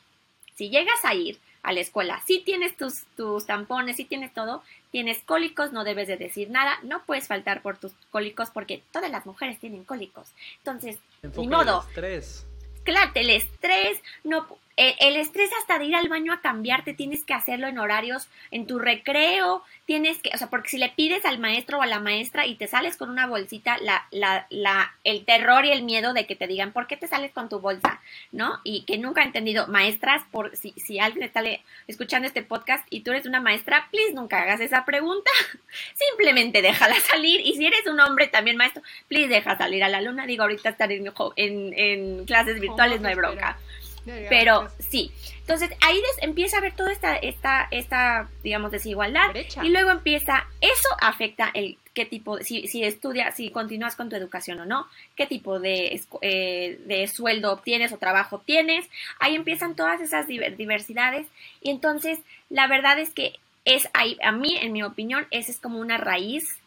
si 0.56 0.68
llegas 0.68 1.04
a 1.04 1.14
ir, 1.14 1.38
a 1.62 1.72
la 1.72 1.80
escuela. 1.80 2.22
Si 2.26 2.40
tienes 2.40 2.76
tus, 2.76 3.04
tus 3.16 3.46
tampones, 3.46 3.96
si 3.96 4.04
tienes 4.04 4.32
todo, 4.32 4.62
tienes 4.90 5.22
cólicos, 5.24 5.72
no 5.72 5.84
debes 5.84 6.08
de 6.08 6.16
decir 6.16 6.50
nada, 6.50 6.78
no 6.82 7.04
puedes 7.04 7.28
faltar 7.28 7.62
por 7.62 7.78
tus 7.78 7.92
cólicos 8.10 8.50
porque 8.50 8.82
todas 8.92 9.10
las 9.10 9.26
mujeres 9.26 9.58
tienen 9.58 9.84
cólicos. 9.84 10.28
Entonces, 10.58 10.98
ni 11.36 11.48
modo. 11.48 11.84
estrés. 11.88 12.46
Claro, 12.84 13.10
el 13.14 13.30
estrés, 13.30 14.00
no, 14.24 14.46
el, 14.80 15.16
estrés 15.16 15.50
hasta 15.60 15.78
de 15.78 15.84
ir 15.84 15.94
al 15.94 16.08
baño 16.08 16.32
a 16.32 16.40
cambiarte, 16.40 16.94
tienes 16.94 17.24
que 17.24 17.34
hacerlo 17.34 17.66
en 17.68 17.78
horarios, 17.78 18.28
en 18.50 18.66
tu 18.66 18.78
recreo, 18.78 19.62
tienes 19.84 20.18
que, 20.18 20.30
o 20.32 20.38
sea, 20.38 20.48
porque 20.48 20.70
si 20.70 20.78
le 20.78 20.88
pides 20.88 21.26
al 21.26 21.38
maestro 21.38 21.78
o 21.78 21.82
a 21.82 21.86
la 21.86 22.00
maestra 22.00 22.46
y 22.46 22.54
te 22.54 22.66
sales 22.66 22.96
con 22.96 23.10
una 23.10 23.26
bolsita, 23.26 23.76
la, 23.78 24.06
la, 24.10 24.46
la, 24.48 24.94
el 25.04 25.26
terror 25.26 25.66
y 25.66 25.72
el 25.72 25.82
miedo 25.82 26.14
de 26.14 26.26
que 26.26 26.34
te 26.34 26.46
digan, 26.46 26.72
¿por 26.72 26.86
qué 26.86 26.96
te 26.96 27.08
sales 27.08 27.30
con 27.32 27.50
tu 27.50 27.60
bolsa? 27.60 28.00
¿No? 28.32 28.58
Y 28.64 28.84
que 28.84 28.96
nunca 28.96 29.22
he 29.22 29.26
entendido, 29.26 29.66
maestras, 29.66 30.22
por 30.30 30.56
si, 30.56 30.72
si 30.72 30.98
alguien 30.98 31.24
está 31.24 31.42
escuchando 31.86 32.26
este 32.26 32.42
podcast 32.42 32.86
y 32.88 33.00
tú 33.00 33.10
eres 33.10 33.26
una 33.26 33.40
maestra, 33.40 33.88
please 33.90 34.14
nunca 34.14 34.40
hagas 34.40 34.60
esa 34.60 34.86
pregunta, 34.86 35.30
simplemente 35.94 36.62
déjala 36.62 36.98
salir, 37.00 37.40
y 37.44 37.54
si 37.56 37.66
eres 37.66 37.86
un 37.86 38.00
hombre 38.00 38.28
también 38.28 38.56
maestro, 38.56 38.82
please 39.08 39.28
deja 39.28 39.58
salir 39.58 39.84
a 39.84 39.90
la 39.90 40.00
luna, 40.00 40.26
digo, 40.26 40.44
ahorita 40.44 40.70
estar 40.70 40.90
en, 40.90 41.12
en, 41.36 41.74
en 41.76 42.24
clases 42.24 42.60
virtuales, 42.60 43.02
no 43.02 43.08
hay 43.08 43.14
bronca. 43.14 43.58
Pero 44.04 44.68
sí. 44.78 45.10
Entonces 45.40 45.70
ahí 45.80 46.00
empieza 46.20 46.56
a 46.56 46.60
haber 46.60 46.74
toda 46.76 46.92
esta, 46.92 47.16
esta, 47.16 47.66
esta 47.70 48.28
digamos, 48.42 48.70
desigualdad. 48.70 49.34
Y 49.62 49.68
luego 49.70 49.90
empieza, 49.90 50.46
eso 50.60 50.88
afecta 51.00 51.50
el 51.52 51.76
qué 51.92 52.06
tipo, 52.06 52.38
si, 52.38 52.68
si 52.68 52.84
estudias, 52.84 53.34
si 53.34 53.50
continúas 53.50 53.96
con 53.96 54.08
tu 54.08 54.16
educación 54.16 54.60
o 54.60 54.64
no, 54.64 54.86
qué 55.16 55.26
tipo 55.26 55.58
de, 55.58 56.00
eh, 56.22 56.80
de 56.86 57.06
sueldo 57.08 57.52
obtienes 57.52 57.92
o 57.92 57.98
trabajo 57.98 58.38
tienes. 58.38 58.88
Ahí 59.18 59.34
empiezan 59.34 59.74
todas 59.74 60.00
esas 60.00 60.26
diversidades. 60.28 61.26
Y 61.60 61.70
entonces, 61.70 62.20
la 62.48 62.68
verdad 62.68 62.98
es 62.98 63.10
que 63.10 63.34
es 63.64 63.88
ahí, 63.92 64.16
a 64.22 64.32
mí, 64.32 64.56
en 64.56 64.72
mi 64.72 64.82
opinión, 64.82 65.26
esa 65.30 65.50
es 65.50 65.58
como 65.58 65.80
una 65.80 65.98
raíz 65.98 66.58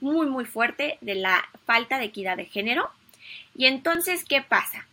muy, 0.00 0.26
muy 0.26 0.44
fuerte 0.44 0.98
de 1.00 1.14
la 1.14 1.48
falta 1.64 1.98
de 1.98 2.06
equidad 2.06 2.36
de 2.36 2.46
género. 2.46 2.90
Y 3.56 3.66
entonces, 3.66 4.24
¿qué 4.24 4.42
pasa? 4.42 4.86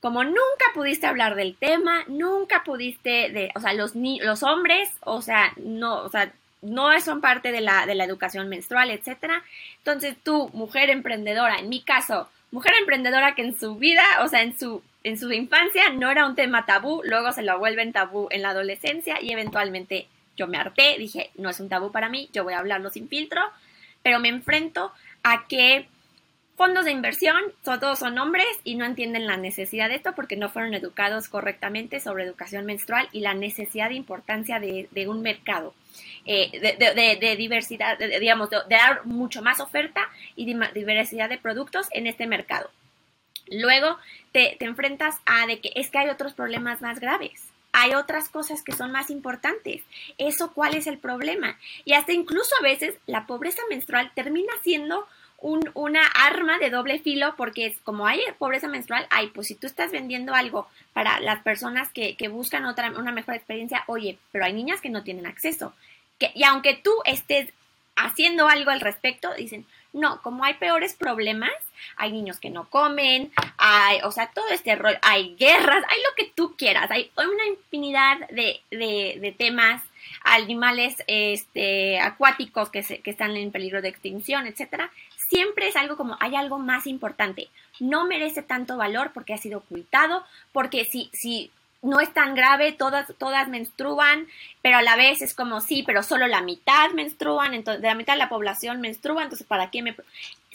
Como 0.00 0.22
nunca 0.24 0.66
pudiste 0.74 1.06
hablar 1.06 1.34
del 1.34 1.56
tema, 1.56 2.04
nunca 2.06 2.62
pudiste, 2.64 3.30
de, 3.30 3.50
o 3.54 3.60
sea, 3.60 3.72
los, 3.72 3.96
ni 3.96 4.20
los 4.20 4.42
hombres, 4.42 4.90
o 5.00 5.22
sea, 5.22 5.52
no, 5.56 6.02
o 6.02 6.08
sea, 6.08 6.32
no 6.62 6.98
son 7.00 7.20
parte 7.20 7.52
de 7.52 7.60
la, 7.60 7.86
de 7.86 7.94
la 7.94 8.04
educación 8.04 8.48
menstrual, 8.48 8.90
etcétera. 8.90 9.42
Entonces 9.78 10.16
tú, 10.22 10.50
mujer 10.52 10.90
emprendedora, 10.90 11.56
en 11.56 11.68
mi 11.68 11.82
caso, 11.82 12.28
mujer 12.50 12.72
emprendedora 12.78 13.34
que 13.34 13.42
en 13.42 13.58
su 13.58 13.76
vida, 13.76 14.04
o 14.22 14.28
sea, 14.28 14.42
en 14.42 14.58
su, 14.58 14.82
en 15.04 15.18
su 15.18 15.32
infancia 15.32 15.90
no 15.90 16.10
era 16.10 16.26
un 16.26 16.34
tema 16.34 16.66
tabú, 16.66 17.02
luego 17.04 17.32
se 17.32 17.42
lo 17.42 17.58
vuelven 17.58 17.92
tabú 17.92 18.28
en 18.30 18.42
la 18.42 18.50
adolescencia 18.50 19.20
y 19.20 19.32
eventualmente 19.32 20.06
yo 20.36 20.46
me 20.46 20.58
harté, 20.58 20.96
dije, 20.98 21.30
no 21.36 21.50
es 21.50 21.58
un 21.58 21.68
tabú 21.68 21.90
para 21.90 22.08
mí, 22.08 22.28
yo 22.32 22.44
voy 22.44 22.54
a 22.54 22.58
hablarlo 22.58 22.90
sin 22.90 23.08
filtro, 23.08 23.40
pero 24.02 24.20
me 24.20 24.28
enfrento 24.28 24.92
a 25.24 25.46
que 25.48 25.88
fondos 26.58 26.84
de 26.84 26.90
inversión, 26.90 27.40
todos 27.62 28.00
son 28.00 28.18
hombres 28.18 28.48
y 28.64 28.74
no 28.74 28.84
entienden 28.84 29.28
la 29.28 29.36
necesidad 29.36 29.88
de 29.88 29.94
esto 29.94 30.16
porque 30.16 30.36
no 30.36 30.48
fueron 30.48 30.74
educados 30.74 31.28
correctamente 31.28 32.00
sobre 32.00 32.24
educación 32.24 32.66
menstrual 32.66 33.08
y 33.12 33.20
la 33.20 33.32
necesidad 33.32 33.90
de 33.90 33.94
importancia 33.94 34.58
de, 34.58 35.08
un 35.08 35.22
mercado. 35.22 35.72
Eh, 36.26 36.50
de, 37.20 37.36
diversidad, 37.36 37.96
digamos, 37.98 38.50
de, 38.50 38.58
dar 38.68 39.06
mucho 39.06 39.40
más 39.40 39.60
oferta 39.60 40.00
y 40.34 40.52
diversidad 40.74 41.28
de 41.28 41.38
productos 41.38 41.86
en 41.92 42.08
este 42.08 42.26
mercado. 42.26 42.68
Luego 43.46 43.96
te, 44.32 44.56
te 44.58 44.64
enfrentas 44.64 45.14
a 45.26 45.46
de 45.46 45.60
que 45.60 45.70
es 45.76 45.90
que 45.90 45.98
hay 45.98 46.08
otros 46.08 46.34
problemas 46.34 46.82
más 46.82 46.98
graves 46.98 47.44
hay 47.70 47.94
otras 47.94 48.30
cosas 48.30 48.62
que 48.62 48.72
son 48.72 48.90
más 48.90 49.10
importantes. 49.10 49.82
Eso, 50.16 50.52
¿cuál 50.52 50.74
es 50.74 50.86
el 50.86 50.98
problema? 50.98 51.58
Y 51.84 51.92
hasta 51.92 52.12
incluso 52.12 52.50
a 52.58 52.62
veces 52.62 52.96
la 53.06 53.26
pobreza 53.26 53.60
menstrual 53.68 54.10
termina 54.14 54.52
siendo 54.64 55.06
un, 55.38 55.70
una 55.74 56.04
arma 56.06 56.58
de 56.58 56.70
doble 56.70 56.98
filo 56.98 57.34
porque 57.36 57.66
es 57.66 57.78
como 57.82 58.06
hay 58.06 58.20
pobreza 58.38 58.68
menstrual, 58.68 59.06
hay, 59.10 59.28
pues 59.28 59.46
si 59.46 59.54
tú 59.54 59.66
estás 59.66 59.92
vendiendo 59.92 60.34
algo 60.34 60.68
para 60.92 61.20
las 61.20 61.42
personas 61.42 61.88
que, 61.90 62.16
que 62.16 62.28
buscan 62.28 62.64
otra, 62.66 62.90
una 62.90 63.12
mejor 63.12 63.34
experiencia, 63.34 63.84
oye, 63.86 64.18
pero 64.32 64.44
hay 64.44 64.52
niñas 64.52 64.80
que 64.80 64.90
no 64.90 65.04
tienen 65.04 65.26
acceso. 65.26 65.72
Que, 66.18 66.32
y 66.34 66.42
aunque 66.42 66.74
tú 66.74 66.92
estés 67.04 67.50
haciendo 67.94 68.48
algo 68.48 68.70
al 68.70 68.80
respecto, 68.80 69.32
dicen, 69.34 69.64
no, 69.92 70.20
como 70.22 70.44
hay 70.44 70.54
peores 70.54 70.94
problemas, 70.94 71.52
hay 71.96 72.12
niños 72.12 72.38
que 72.38 72.50
no 72.50 72.68
comen, 72.68 73.32
hay, 73.56 74.00
o 74.02 74.10
sea, 74.10 74.30
todo 74.30 74.48
este 74.50 74.74
rol, 74.76 74.98
hay 75.02 75.36
guerras, 75.36 75.84
hay 75.88 75.98
lo 76.02 76.14
que 76.16 76.30
tú 76.34 76.56
quieras, 76.56 76.90
hay 76.90 77.10
una 77.16 77.46
infinidad 77.46 78.28
de, 78.30 78.60
de, 78.70 79.18
de 79.20 79.34
temas 79.36 79.82
animales 80.24 80.96
este, 81.06 82.00
acuáticos 82.00 82.70
que, 82.70 82.82
se, 82.82 83.00
que 83.00 83.10
están 83.10 83.36
en 83.36 83.50
peligro 83.50 83.82
de 83.82 83.88
extinción, 83.88 84.46
etcétera, 84.46 84.90
siempre 85.28 85.68
es 85.68 85.76
algo 85.76 85.96
como 85.96 86.16
hay 86.20 86.34
algo 86.34 86.58
más 86.58 86.86
importante. 86.86 87.48
No 87.80 88.06
merece 88.06 88.42
tanto 88.42 88.76
valor 88.76 89.12
porque 89.12 89.34
ha 89.34 89.38
sido 89.38 89.58
ocultado, 89.58 90.24
porque 90.52 90.84
si, 90.84 91.10
si 91.12 91.50
no 91.82 92.00
es 92.00 92.12
tan 92.12 92.34
grave, 92.34 92.72
todas, 92.72 93.06
todas 93.18 93.48
menstruan, 93.48 94.26
pero 94.62 94.78
a 94.78 94.82
la 94.82 94.96
vez 94.96 95.22
es 95.22 95.34
como 95.34 95.60
sí, 95.60 95.84
pero 95.86 96.02
solo 96.02 96.26
la 96.26 96.40
mitad 96.40 96.90
menstruan, 96.92 97.54
entonces 97.54 97.82
de 97.82 97.88
la 97.88 97.94
mitad 97.94 98.14
de 98.14 98.18
la 98.18 98.28
población 98.28 98.80
menstrua, 98.80 99.22
entonces 99.22 99.46
¿para 99.46 99.70
qué 99.70 99.82
me...? 99.82 99.94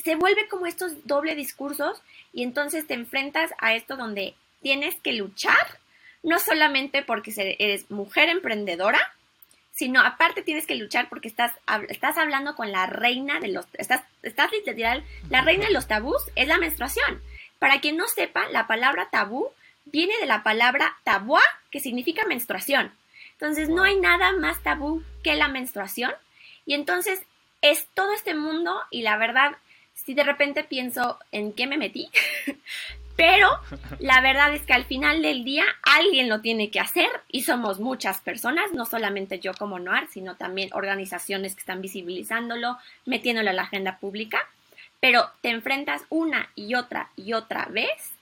Se 0.04 0.16
vuelve 0.16 0.48
como 0.50 0.66
estos 0.66 1.08
doble 1.08 1.36
discursos 1.36 2.02
y 2.34 2.44
entonces 2.44 2.88
te 2.88 2.96
enfrentas 2.96 3.52
a 3.60 3.74
esto 3.74 3.96
donde 3.96 4.36
tienes 4.62 5.00
que 5.02 5.14
luchar, 5.14 5.80
no 6.24 6.40
solamente 6.40 7.04
porque 7.04 7.32
eres 7.60 7.90
mujer 7.90 8.30
emprendedora, 8.30 9.00
sino 9.74 10.02
aparte 10.02 10.44
tienes 10.44 10.68
que 10.68 10.76
luchar 10.76 11.10
porque 11.10 11.28
estás, 11.28 11.52
estás 11.90 12.18
hablando 12.18 12.56
con 12.56 12.72
la 12.72 12.86
reina 12.86 13.40
de 13.40 13.50
los, 13.50 13.66
estás, 13.74 14.04
estás 14.22 14.52
literal, 14.52 15.04
la 15.30 15.42
reina 15.42 15.66
de 15.66 15.74
los 15.74 15.88
tabús 15.88 16.22
es 16.36 16.48
la 16.48 16.60
menstruación. 16.60 17.22
Para 17.60 17.82
quien 17.82 17.98
no 17.98 18.08
sepa, 18.08 18.48
la 18.50 18.68
palabra 18.68 19.10
tabú 19.10 19.50
viene 19.86 20.18
de 20.20 20.28
la 20.28 20.44
palabra 20.44 20.96
tabúa, 21.04 21.42
que 21.72 21.80
significa 21.80 22.26
menstruación. 22.26 22.92
Entonces 23.34 23.68
no 23.70 23.84
hay 23.84 24.00
nada 24.00 24.32
más 24.34 24.62
tabú 24.62 25.04
que 25.24 25.36
la 25.36 25.48
menstruación. 25.48 26.14
Y 26.66 26.76
entonces 26.76 27.22
es 27.62 27.88
todo 27.94 28.14
este 28.14 28.36
mundo 28.36 28.80
y 28.92 29.02
la 29.02 29.18
verdad, 29.18 29.58
si 29.96 30.14
de 30.14 30.24
repente 30.24 30.64
pienso 30.64 31.18
en 31.32 31.52
qué 31.54 31.66
me 31.66 31.78
metí, 31.78 32.10
pero 33.16 33.50
la 34.00 34.22
verdad 34.22 34.54
es 34.54 34.64
que 34.64 34.74
al 34.74 34.86
final 34.86 35.22
del 35.22 35.44
día 35.44 35.66
alguien 35.84 36.30
lo 36.30 36.42
tiene 36.42 36.72
que 36.72 36.80
hacer 36.80 37.10
y 37.30 37.44
somos 37.44 37.80
muchas 37.80 38.22
personas, 38.22 38.74
no 38.74 38.86
solamente 38.86 39.40
yo 39.40 39.54
como 39.54 39.80
Noar, 39.80 40.08
sino 40.08 40.36
también 40.36 40.70
organizaciones 40.74 41.54
que 41.56 41.62
están 41.62 41.82
visibilizándolo, 41.82 42.78
metiéndolo 43.06 43.50
a 43.50 43.54
la 43.54 43.64
agenda 43.64 44.00
pública, 44.00 44.40
pero 45.00 45.30
te 45.42 45.50
enfrentas 45.50 46.04
una 46.10 46.50
y 46.56 46.76
otra 46.76 47.10
y 47.16 47.34
otra 47.34 47.66
vez 47.66 48.14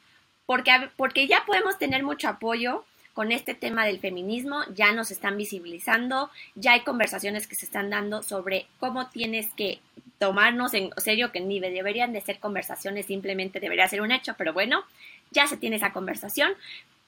porque, 0.51 0.89
porque 0.97 1.27
ya 1.27 1.45
podemos 1.45 1.77
tener 1.77 2.03
mucho 2.03 2.27
apoyo 2.27 2.83
con 3.13 3.31
este 3.31 3.53
tema 3.53 3.85
del 3.85 3.99
feminismo, 3.99 4.63
ya 4.73 4.91
nos 4.91 5.09
están 5.09 5.37
visibilizando, 5.37 6.29
ya 6.55 6.73
hay 6.73 6.81
conversaciones 6.81 7.47
que 7.47 7.55
se 7.55 7.65
están 7.65 7.89
dando 7.89 8.21
sobre 8.21 8.67
cómo 8.77 9.09
tienes 9.09 9.53
que 9.53 9.79
tomarnos 10.21 10.75
en 10.75 10.91
serio, 10.97 11.31
que 11.31 11.39
ni 11.39 11.59
deberían 11.59 12.13
de 12.13 12.21
ser 12.21 12.37
conversaciones, 12.37 13.07
simplemente 13.07 13.59
debería 13.59 13.87
ser 13.87 14.01
un 14.01 14.11
hecho, 14.11 14.35
pero 14.37 14.53
bueno, 14.53 14.83
ya 15.31 15.47
se 15.47 15.57
tiene 15.57 15.77
esa 15.77 15.93
conversación. 15.93 16.53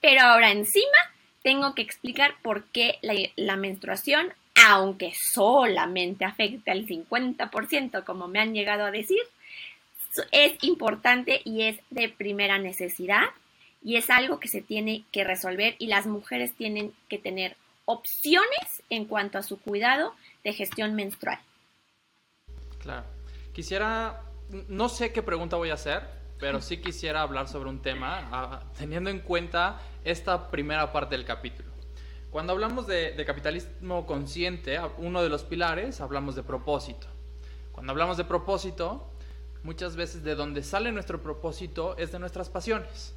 Pero 0.02 0.22
ahora 0.22 0.50
encima 0.52 0.98
tengo 1.44 1.76
que 1.76 1.84
explicar 1.84 2.34
por 2.42 2.64
qué 2.72 2.98
la, 3.36 3.56
menstruación, 3.56 4.34
aunque 4.68 5.14
solamente 5.14 6.26
afecta 6.26 6.72
al 6.72 6.88
50%, 6.88 8.04
como 8.04 8.28
me 8.28 8.40
han 8.40 8.56
llegado 8.56 8.84
a 8.84 8.90
decir, 8.90 9.22
es 10.32 10.54
importante 10.64 11.42
y 11.46 11.68
es 11.68 11.80
de 11.92 12.10
primera 12.10 12.58
necesidad 12.58 13.26
y 13.84 13.98
es 13.98 14.10
algo 14.10 14.40
que 14.40 14.48
se 14.48 14.64
tiene 14.64 15.04
que 15.12 15.24
resolver 15.24 15.76
y 15.78 15.86
las 15.86 16.08
mujeres 16.08 16.56
tienen 16.56 16.92
que 17.10 17.20
tener 17.20 17.58
opciones 17.86 18.82
en 18.90 19.06
cuanto 19.06 19.38
a 19.38 19.44
su 19.44 19.60
cuidado 19.60 20.16
de 20.44 20.54
gestión 20.54 20.96
menstrual. 20.96 21.38
Claro. 22.84 23.06
Quisiera, 23.54 24.24
no 24.68 24.90
sé 24.90 25.14
qué 25.14 25.24
pregunta 25.24 25.56
voy 25.56 25.70
a 25.70 25.76
hacer, 25.76 26.04
pero 26.38 26.60
sí 26.60 26.82
quisiera 26.82 27.22
hablar 27.22 27.48
sobre 27.48 27.70
un 27.70 27.82
tema 27.82 28.28
ah, 28.30 28.64
teniendo 28.78 29.10
en 29.10 29.22
cuenta 29.22 29.80
esta 30.04 30.52
primera 30.52 30.92
parte 30.92 31.16
del 31.16 31.24
capítulo. 31.24 31.70
Cuando 32.30 32.52
hablamos 32.52 32.86
de, 32.86 33.24
capitalismo 33.26 34.06
consciente, 34.06 34.78
uno 34.98 35.24
de 35.24 35.30
los 35.30 35.44
pilares, 35.44 36.02
hablamos 36.02 36.36
de 36.36 36.44
propósito. 36.44 37.08
Cuando 37.72 37.92
hablamos 37.92 38.18
de 38.18 38.26
propósito, 38.26 39.10
muchas 39.64 39.96
veces 39.96 40.24
de 40.24 40.36
donde 40.36 40.62
sale 40.62 40.92
nuestro 40.92 41.22
propósito 41.22 41.96
es 41.98 42.12
de 42.12 42.20
nuestras 42.20 42.50
pasiones. 42.50 43.16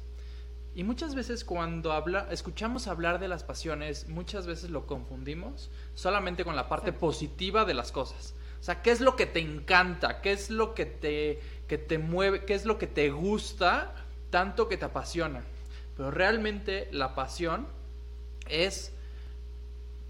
Y 0.75 0.85
muchas 0.85 1.13
veces 1.13 1.43
cuando 1.43 1.91
habla, 1.91 2.27
escuchamos 2.31 2.87
hablar 2.87 3.19
de 3.19 3.27
las 3.27 3.43
pasiones, 3.43 4.07
muchas 4.07 4.47
veces 4.47 4.69
lo 4.69 4.85
confundimos 4.85 5.71
solamente 5.93 6.45
con 6.45 6.55
la 6.55 6.69
parte 6.69 6.93
positiva 6.93 7.65
de 7.65 7.73
las 7.73 7.91
cosas. 7.91 8.33
O 8.59 8.63
sea, 8.63 8.81
¿qué 8.81 8.91
es 8.91 9.01
lo 9.01 9.15
que 9.15 9.25
te 9.25 9.39
encanta? 9.39 10.21
¿Qué 10.21 10.31
es 10.31 10.49
lo 10.49 10.73
que 10.73 10.85
te, 10.85 11.39
que 11.67 11.77
te 11.77 11.97
mueve? 11.97 12.45
¿Qué 12.45 12.53
es 12.53 12.65
lo 12.65 12.77
que 12.77 12.87
te 12.87 13.09
gusta 13.09 13.93
tanto 14.29 14.67
que 14.67 14.77
te 14.77 14.85
apasiona? 14.85 15.43
Pero 15.95 16.11
realmente 16.11 16.87
la 16.91 17.15
pasión 17.15 17.67
es 18.47 18.93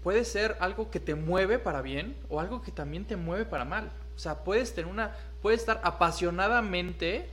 puede 0.02 0.24
ser 0.24 0.56
algo 0.60 0.90
que 0.90 1.00
te 1.00 1.14
mueve 1.14 1.58
para 1.58 1.82
bien 1.82 2.16
o 2.28 2.40
algo 2.40 2.62
que 2.62 2.72
también 2.72 3.04
te 3.04 3.16
mueve 3.16 3.44
para 3.44 3.64
mal. 3.64 3.90
O 4.16 4.18
sea, 4.18 4.42
puedes 4.44 4.74
tener 4.74 4.90
una, 4.90 5.14
puedes 5.42 5.60
estar 5.60 5.80
apasionadamente, 5.84 7.28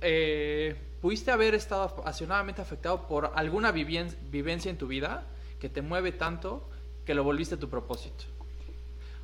eh, 0.00 0.76
pudiste 1.00 1.30
haber 1.30 1.54
estado 1.54 1.82
apasionadamente 1.82 2.62
afectado 2.62 3.06
por 3.06 3.32
alguna 3.34 3.72
vivencia 3.72 4.70
en 4.70 4.78
tu 4.78 4.86
vida 4.86 5.24
que 5.60 5.68
te 5.68 5.82
mueve 5.82 6.12
tanto 6.12 6.68
que 7.04 7.14
lo 7.14 7.24
volviste 7.24 7.56
tu 7.56 7.68
propósito. 7.68 8.24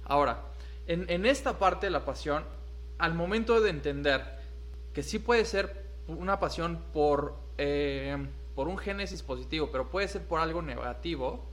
Ahora, 0.05 0.43
en, 0.87 1.27
esta 1.27 1.59
parte 1.59 1.87
de 1.87 1.91
la 1.91 2.05
pasión, 2.05 2.45
al 2.99 3.15
momento 3.15 3.61
de 3.61 3.71
entender 3.71 4.25
que 4.93 5.03
sí 5.03 5.19
puede 5.19 5.45
ser 5.45 5.87
una 6.09 6.39
pasión 6.39 6.83
por, 6.93 7.37
eh, 7.59 8.17
por 8.55 8.69
un 8.69 8.79
génesis 8.79 9.23
positivo, 9.23 9.71
pero 9.71 9.91
puede 9.91 10.09
ser 10.09 10.23
por 10.23 10.41
algo 10.41 10.63
negativo, 10.63 11.49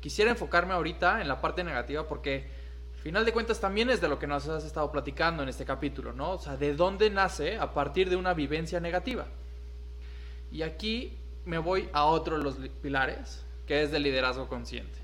quisiera 0.00 0.30
enfocarme 0.30 0.74
ahorita 0.74 1.20
en 1.20 1.28
la 1.28 1.40
parte 1.40 1.64
negativa 1.64 2.06
porque 2.06 2.50
al 2.94 3.02
final 3.02 3.24
de 3.24 3.32
cuentas 3.32 3.60
también 3.60 3.90
es 3.90 4.00
de 4.00 4.08
lo 4.08 4.18
que 4.18 4.26
nos 4.26 4.48
has 4.48 4.64
estado 4.64 4.90
platicando 4.90 5.42
en 5.42 5.48
este 5.48 5.64
capítulo, 5.64 6.12
¿no? 6.12 6.32
O 6.32 6.38
sea, 6.38 6.56
de 6.56 6.74
dónde 6.74 7.10
nace 7.10 7.56
a 7.56 7.72
partir 7.72 8.10
de 8.10 8.16
una 8.16 8.34
vivencia 8.34 8.80
negativa. 8.80 9.26
Y 10.50 10.62
aquí 10.62 11.16
me 11.44 11.58
voy 11.58 11.88
a 11.92 12.04
otro 12.04 12.38
de 12.38 12.44
los 12.44 12.56
pilares, 12.82 13.44
que 13.66 13.82
es 13.82 13.90
de 13.90 14.00
liderazgo 14.00 14.48
consciente. 14.48 14.98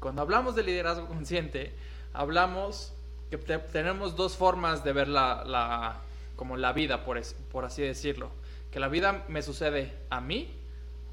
Cuando 0.00 0.22
hablamos 0.22 0.54
de 0.54 0.62
liderazgo 0.62 1.06
consciente, 1.06 1.74
hablamos 2.12 2.94
que 3.30 3.38
tenemos 3.38 4.16
dos 4.16 4.36
formas 4.36 4.84
de 4.84 4.92
ver 4.92 5.08
la, 5.08 6.00
como 6.36 6.56
la 6.56 6.72
vida, 6.72 7.04
por, 7.04 7.20
por 7.50 7.64
así 7.64 7.82
decirlo. 7.82 8.30
Que 8.70 8.80
la 8.80 8.88
vida 8.88 9.24
me 9.28 9.42
sucede 9.42 9.92
a 10.10 10.20
mí 10.20 10.50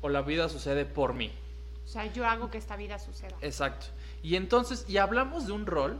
o 0.02 0.10
la 0.10 0.21
vida 0.21 0.50
sucede 0.50 0.86
por 0.86 1.13
mí. 1.13 1.32
O 1.86 1.88
sea, 1.88 2.12
yo 2.12 2.26
hago 2.26 2.50
que 2.50 2.58
esta 2.58 2.76
vida 2.76 3.00
suceda. 3.00 3.36
Exacto. 3.41 3.88
Y 4.24 4.36
entonces, 4.36 4.86
y 4.88 4.97
hablamos 4.97 5.47
de 5.47 5.54
un 5.54 5.65
rol, 5.65 6.00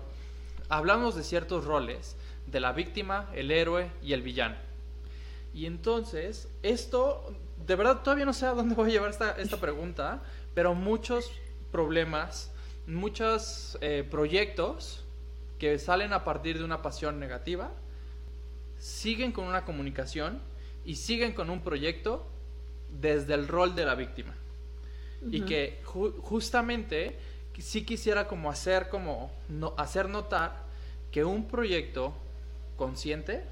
hablamos 0.70 1.16
de 1.16 1.24
ciertos 1.24 1.66
roles, 1.66 2.16
de 2.48 2.60
la 2.60 2.72
víctima, 2.72 3.30
el 3.34 3.52
héroe 3.52 3.92
y 4.02 4.14
el 4.14 4.22
villano. 4.22 4.56
Y 5.54 5.66
entonces, 5.66 6.48
esto, 6.64 7.36
de 7.66 7.76
verdad 7.76 8.02
todavía 8.04 8.26
no 8.26 8.34
sé 8.34 8.46
a 8.46 8.52
dónde 8.52 8.76
voy 8.76 8.90
a 8.90 8.94
llevar 8.94 9.10
esta, 9.10 9.32
esta 9.32 9.58
pregunta, 9.58 10.22
pero 10.54 10.74
muchos 10.74 11.32
problemas, 11.72 12.52
muchos 12.88 13.78
eh, 13.82 14.08
proyectos 14.10 15.04
que 15.62 15.78
salen 15.78 16.12
a 16.12 16.24
partir 16.24 16.58
de 16.58 16.64
una 16.64 16.82
pasión 16.82 17.20
negativa, 17.20 17.70
siguen 18.80 19.32
con 19.32 19.46
una 19.46 19.64
comunicación 19.64 20.42
y 20.86 20.96
siguen 20.96 21.34
con 21.34 21.52
un 21.52 21.62
proyecto 21.62 22.28
desde 23.00 23.36
el 23.36 23.48
rol 23.48 23.76
de 23.76 23.86
la 23.86 23.94
víctima. 23.94 24.34
Y 25.30 25.42
que 25.42 25.80
justamente 25.86 27.16
sí 27.60 27.86
quisiera 27.86 28.28
como 28.28 28.50
hacer 28.50 28.90
como 28.90 29.32
no, 29.50 29.76
hacer 29.78 30.10
notar 30.10 30.64
que 31.12 31.24
un 31.24 31.48
proyecto 31.48 32.16
consciente 32.76 33.44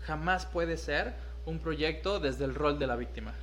jamás 0.00 0.46
puede 0.46 0.78
ser 0.78 1.12
un 1.44 1.58
proyecto 1.58 2.20
desde 2.20 2.46
el 2.46 2.54
rol 2.54 2.78
de 2.78 2.86
la 2.86 2.96
víctima. 2.96 3.34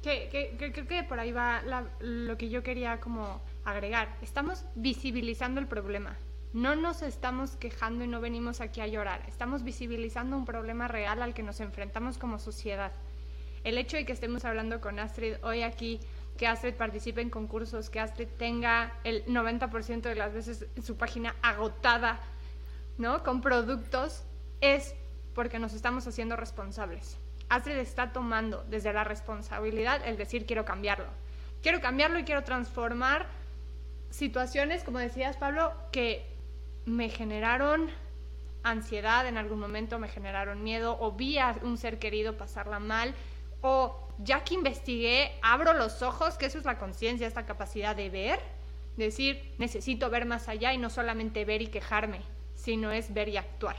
Que, 0.00 0.54
creo 0.56 0.86
que 0.86 1.02
por 1.02 1.18
ahí 1.18 1.32
va 1.32 1.60
lo 1.98 2.38
que 2.38 2.50
yo 2.50 2.62
quería 2.62 3.00
como 3.00 3.42
agregar. 3.64 4.16
Estamos 4.22 4.64
visibilizando 4.76 5.60
el 5.60 5.66
problema. 5.66 6.16
No 6.54 6.74
nos 6.76 7.02
estamos 7.02 7.56
quejando 7.56 8.04
y 8.04 8.08
no 8.08 8.22
venimos 8.22 8.62
aquí 8.62 8.80
a 8.80 8.86
llorar. 8.86 9.22
Estamos 9.28 9.64
visibilizando 9.64 10.36
un 10.36 10.46
problema 10.46 10.88
real 10.88 11.22
al 11.22 11.34
que 11.34 11.42
nos 11.42 11.60
enfrentamos 11.60 12.16
como 12.16 12.38
sociedad. 12.38 12.92
El 13.64 13.76
hecho 13.76 13.98
de 13.98 14.06
que 14.06 14.12
estemos 14.12 14.46
hablando 14.46 14.80
con 14.80 14.98
Astrid 14.98 15.34
hoy 15.42 15.62
aquí, 15.62 16.00
que 16.38 16.46
Astrid 16.46 16.74
participe 16.74 17.20
en 17.20 17.28
concursos, 17.28 17.90
que 17.90 18.00
Astrid 18.00 18.28
tenga 18.38 18.94
el 19.04 19.26
90% 19.26 20.02
de 20.02 20.14
las 20.14 20.32
veces 20.32 20.64
su 20.82 20.96
página 20.96 21.34
agotada, 21.42 22.18
¿no? 22.96 23.22
Con 23.22 23.42
productos, 23.42 24.22
es 24.62 24.94
porque 25.34 25.58
nos 25.58 25.74
estamos 25.74 26.06
haciendo 26.06 26.34
responsables. 26.36 27.18
Astrid 27.50 27.76
está 27.76 28.12
tomando 28.12 28.64
desde 28.70 28.92
la 28.94 29.04
responsabilidad 29.04 30.00
el 30.06 30.16
decir 30.16 30.46
quiero 30.46 30.64
cambiarlo. 30.64 31.08
Quiero 31.62 31.80
cambiarlo 31.82 32.18
y 32.18 32.24
quiero 32.24 32.42
transformar 32.42 33.26
situaciones, 34.10 34.82
como 34.82 34.98
decías 34.98 35.36
Pablo, 35.36 35.74
que 35.92 36.37
me 36.88 37.08
generaron 37.10 37.90
ansiedad 38.62 39.26
en 39.26 39.38
algún 39.38 39.60
momento, 39.60 39.98
me 39.98 40.08
generaron 40.08 40.62
miedo 40.62 40.96
o 41.00 41.12
vi 41.12 41.38
a 41.38 41.56
un 41.62 41.78
ser 41.78 41.98
querido 41.98 42.36
pasarla 42.36 42.78
mal 42.78 43.14
o 43.60 44.08
ya 44.18 44.44
que 44.44 44.54
investigué, 44.54 45.32
abro 45.42 45.74
los 45.74 46.02
ojos, 46.02 46.36
que 46.36 46.46
eso 46.46 46.58
es 46.58 46.64
la 46.64 46.78
conciencia, 46.78 47.26
esta 47.26 47.46
capacidad 47.46 47.94
de 47.94 48.10
ver, 48.10 48.40
decir, 48.96 49.54
necesito 49.58 50.10
ver 50.10 50.26
más 50.26 50.48
allá 50.48 50.72
y 50.72 50.78
no 50.78 50.90
solamente 50.90 51.44
ver 51.44 51.62
y 51.62 51.68
quejarme, 51.68 52.20
sino 52.54 52.90
es 52.90 53.14
ver 53.14 53.28
y 53.28 53.36
actuar. 53.36 53.76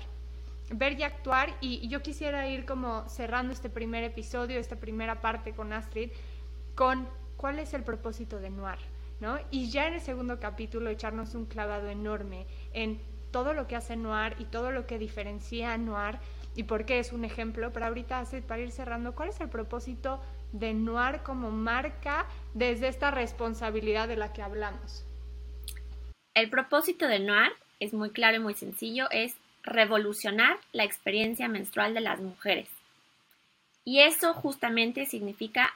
Ver 0.72 1.00
y 1.00 1.04
actuar 1.04 1.56
y, 1.62 1.88
yo 1.90 2.02
quisiera 2.02 2.48
ir 2.48 2.66
como 2.66 3.08
cerrando 3.10 3.52
este 3.52 3.70
primer 3.70 4.04
episodio, 4.04 4.60
esta 4.60 4.78
primera 4.78 5.20
parte 5.20 5.54
con 5.54 5.74
Astrid, 5.74 6.12
con 6.76 7.08
cuál 7.38 7.60
es 7.60 7.74
el 7.74 7.84
propósito 7.84 8.40
de 8.40 8.50
Noir, 8.50 8.80
Y 9.52 9.70
ya 9.70 9.88
en 9.88 9.96
el 9.96 10.02
segundo 10.02 10.40
capítulo 10.40 10.90
echarnos 10.90 11.36
un 11.36 11.46
clavado 11.46 11.90
enorme 11.90 12.46
en 12.74 13.02
todo 13.32 13.54
lo 13.54 13.68
que 13.68 13.76
hace 13.76 13.96
Noir 13.96 14.36
y 14.40 14.46
todo 14.46 14.72
lo 14.72 14.88
que 14.88 14.98
diferencia 14.98 15.74
a 15.74 15.78
Noir 15.78 16.20
y 16.56 16.64
por 16.64 16.86
qué 16.86 17.00
es 17.00 17.12
un 17.12 17.26
ejemplo, 17.26 17.72
pero 17.72 17.86
ahorita 17.86 18.24
para 18.48 18.62
ir 18.62 18.72
cerrando, 18.72 19.16
¿cuál 19.16 19.30
es 19.30 19.40
el 19.40 19.50
propósito 19.50 20.22
de 20.52 20.74
Noir 20.74 21.22
como 21.24 21.52
marca 21.52 22.26
desde 22.54 22.88
esta 22.88 23.12
responsabilidad 23.12 24.08
de 24.08 24.18
la 24.18 24.34
que 24.34 24.42
hablamos? 24.42 25.06
El 26.34 26.50
propósito 26.50 27.08
de 27.08 27.20
Noir 27.20 27.52
es 27.80 27.94
muy 27.94 28.12
claro 28.12 28.38
y 28.38 28.40
muy 28.40 28.54
sencillo, 28.54 29.10
es 29.12 29.36
revolucionar 29.64 30.58
la 30.72 30.86
experiencia 30.86 31.48
menstrual 31.48 31.94
de 31.94 32.02
las 32.02 32.20
mujeres. 32.20 32.70
Y 33.84 34.00
eso 34.00 34.34
justamente 34.34 35.06
significa 35.06 35.74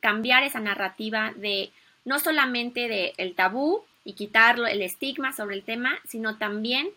cambiar 0.00 0.42
esa 0.42 0.60
narrativa 0.60 1.32
de 1.36 1.70
no 2.08 2.18
solamente 2.18 2.88
de 2.88 3.12
el 3.18 3.34
tabú 3.34 3.84
y 4.02 4.14
quitarlo 4.14 4.66
el 4.66 4.80
estigma 4.80 5.34
sobre 5.34 5.56
el 5.56 5.62
tema, 5.62 5.98
sino 6.06 6.38
también 6.38 6.88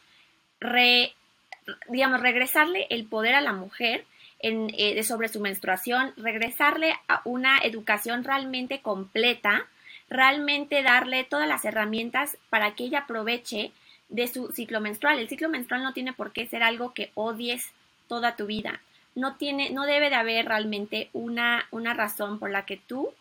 digamos 1.89 2.21
regresarle 2.21 2.87
el 2.89 3.05
poder 3.05 3.35
a 3.35 3.41
la 3.41 3.51
mujer 3.51 4.05
en, 4.39 4.71
eh, 4.77 5.03
sobre 5.03 5.27
su 5.27 5.41
menstruación, 5.41 6.13
regresarle 6.15 6.95
a 7.09 7.21
una 7.25 7.57
educación 7.57 8.23
realmente 8.23 8.79
completa, 8.79 9.67
realmente 10.09 10.81
darle 10.81 11.25
todas 11.25 11.47
las 11.47 11.65
herramientas 11.65 12.37
para 12.49 12.73
que 12.75 12.85
ella 12.85 12.99
aproveche 12.99 13.73
de 14.07 14.29
su 14.29 14.53
ciclo 14.53 14.79
menstrual. 14.79 15.19
El 15.19 15.27
ciclo 15.27 15.49
menstrual 15.49 15.83
no 15.83 15.91
tiene 15.91 16.13
por 16.13 16.31
qué 16.31 16.47
ser 16.47 16.63
algo 16.63 16.93
que 16.93 17.11
odies 17.15 17.69
toda 18.07 18.37
tu 18.37 18.45
vida. 18.45 18.79
No, 19.13 19.35
tiene, 19.35 19.71
no 19.71 19.85
debe 19.85 20.09
de 20.09 20.15
haber 20.15 20.45
realmente 20.45 21.09
una, 21.11 21.67
una 21.71 21.93
razón 21.93 22.39
por 22.39 22.49
la 22.49 22.65
que 22.65 22.77
tú 22.77 23.13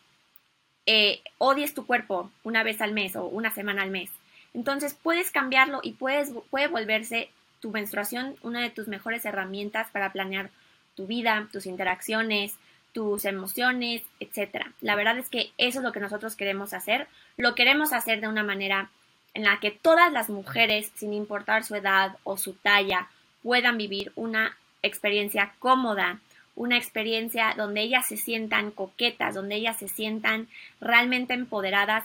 eh, 0.93 1.21
odies 1.39 1.73
tu 1.73 1.87
cuerpo 1.87 2.33
una 2.43 2.65
vez 2.65 2.81
al 2.81 2.93
mes 2.93 3.15
o 3.15 3.25
una 3.27 3.55
semana 3.55 3.83
al 3.83 3.91
mes. 3.91 4.11
Entonces 4.55 4.97
puedes 5.01 5.31
cambiarlo 5.31 5.79
y 5.85 5.93
puedes, 5.93 6.33
puede 6.51 6.67
volverse 6.67 7.31
tu 7.61 7.71
menstruación 7.71 8.35
una 8.43 8.61
de 8.61 8.71
tus 8.71 8.89
mejores 8.89 9.25
herramientas 9.25 9.89
para 9.93 10.11
planear 10.11 10.51
tu 10.97 11.07
vida, 11.07 11.47
tus 11.53 11.67
interacciones, 11.67 12.57
tus 12.93 13.25
emociones, 13.25 14.03
etc. 14.19 14.67
La 14.81 14.97
verdad 14.97 15.17
es 15.17 15.29
que 15.29 15.53
eso 15.59 15.79
es 15.79 15.85
lo 15.85 15.93
que 15.93 16.01
nosotros 16.01 16.35
queremos 16.35 16.73
hacer. 16.73 17.07
Lo 17.37 17.55
queremos 17.55 17.93
hacer 17.93 18.21
de 18.21 18.27
una 18.27 18.43
manera 18.43 18.91
en 19.35 19.45
la 19.45 19.61
que 19.61 19.71
todas 19.71 20.11
las 20.11 20.29
mujeres, 20.29 20.91
sin 20.97 21.15
importar 21.15 21.63
su 21.63 21.77
edad 21.77 22.17
o 22.25 22.37
su 22.37 22.55
talla, 22.55 23.07
puedan 23.45 23.79
vivir 23.79 24.11
una 24.17 24.57
experiencia 24.83 25.55
cómoda, 25.61 26.19
una 26.61 26.77
experiencia 26.77 27.55
donde 27.57 27.81
ellas 27.81 28.07
se 28.07 28.19
sientan 28.19 28.71
coquetas, 28.71 29.35
donde 29.35 29.55
ellas 29.55 29.79
se 29.79 29.89
sientan 29.89 30.47
realmente 30.79 31.33
empoderadas, 31.33 32.05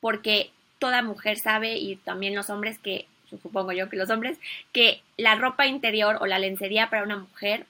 porque 0.00 0.50
toda 0.80 1.00
mujer 1.00 1.38
sabe, 1.38 1.76
y 1.76 1.94
también 1.94 2.34
los 2.34 2.50
hombres 2.50 2.80
que, 2.80 3.06
supongo 3.30 3.70
yo 3.70 3.88
que 3.88 3.96
los 3.96 4.10
hombres, 4.10 4.36
que 4.72 5.00
la 5.16 5.36
ropa 5.36 5.68
interior 5.68 6.18
o 6.20 6.26
la 6.26 6.40
lencería 6.40 6.90
para 6.90 7.04
una 7.04 7.18
mujer 7.18 7.66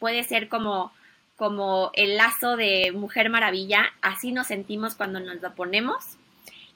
puede 0.00 0.24
ser 0.24 0.48
como, 0.48 0.92
como 1.36 1.92
el 1.94 2.16
lazo 2.16 2.56
de 2.56 2.90
mujer 2.90 3.30
maravilla, 3.30 3.92
así 4.00 4.32
nos 4.32 4.48
sentimos 4.48 4.96
cuando 4.96 5.20
nos 5.20 5.40
lo 5.40 5.54
ponemos. 5.54 6.16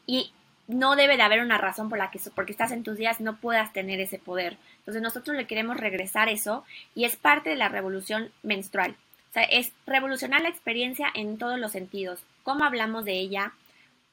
Y 0.06 0.30
no 0.68 0.96
debe 0.96 1.16
de 1.16 1.22
haber 1.22 1.40
una 1.40 1.58
razón 1.58 1.88
por 1.88 1.98
la 1.98 2.10
que 2.10 2.18
porque 2.34 2.52
estás 2.52 2.72
en 2.72 2.82
tus 2.82 2.96
días 2.96 3.20
no 3.20 3.36
puedas 3.36 3.72
tener 3.72 4.00
ese 4.00 4.18
poder. 4.18 4.56
Entonces 4.78 5.02
nosotros 5.02 5.36
le 5.36 5.46
queremos 5.46 5.76
regresar 5.76 6.28
eso 6.28 6.64
y 6.94 7.04
es 7.04 7.16
parte 7.16 7.50
de 7.50 7.56
la 7.56 7.68
revolución 7.68 8.30
menstrual. 8.42 8.96
O 9.30 9.32
sea, 9.32 9.44
es 9.44 9.72
revolucionar 9.86 10.42
la 10.42 10.48
experiencia 10.48 11.08
en 11.14 11.38
todos 11.38 11.58
los 11.58 11.72
sentidos. 11.72 12.20
Cómo 12.42 12.64
hablamos 12.64 13.04
de 13.04 13.12
ella, 13.12 13.52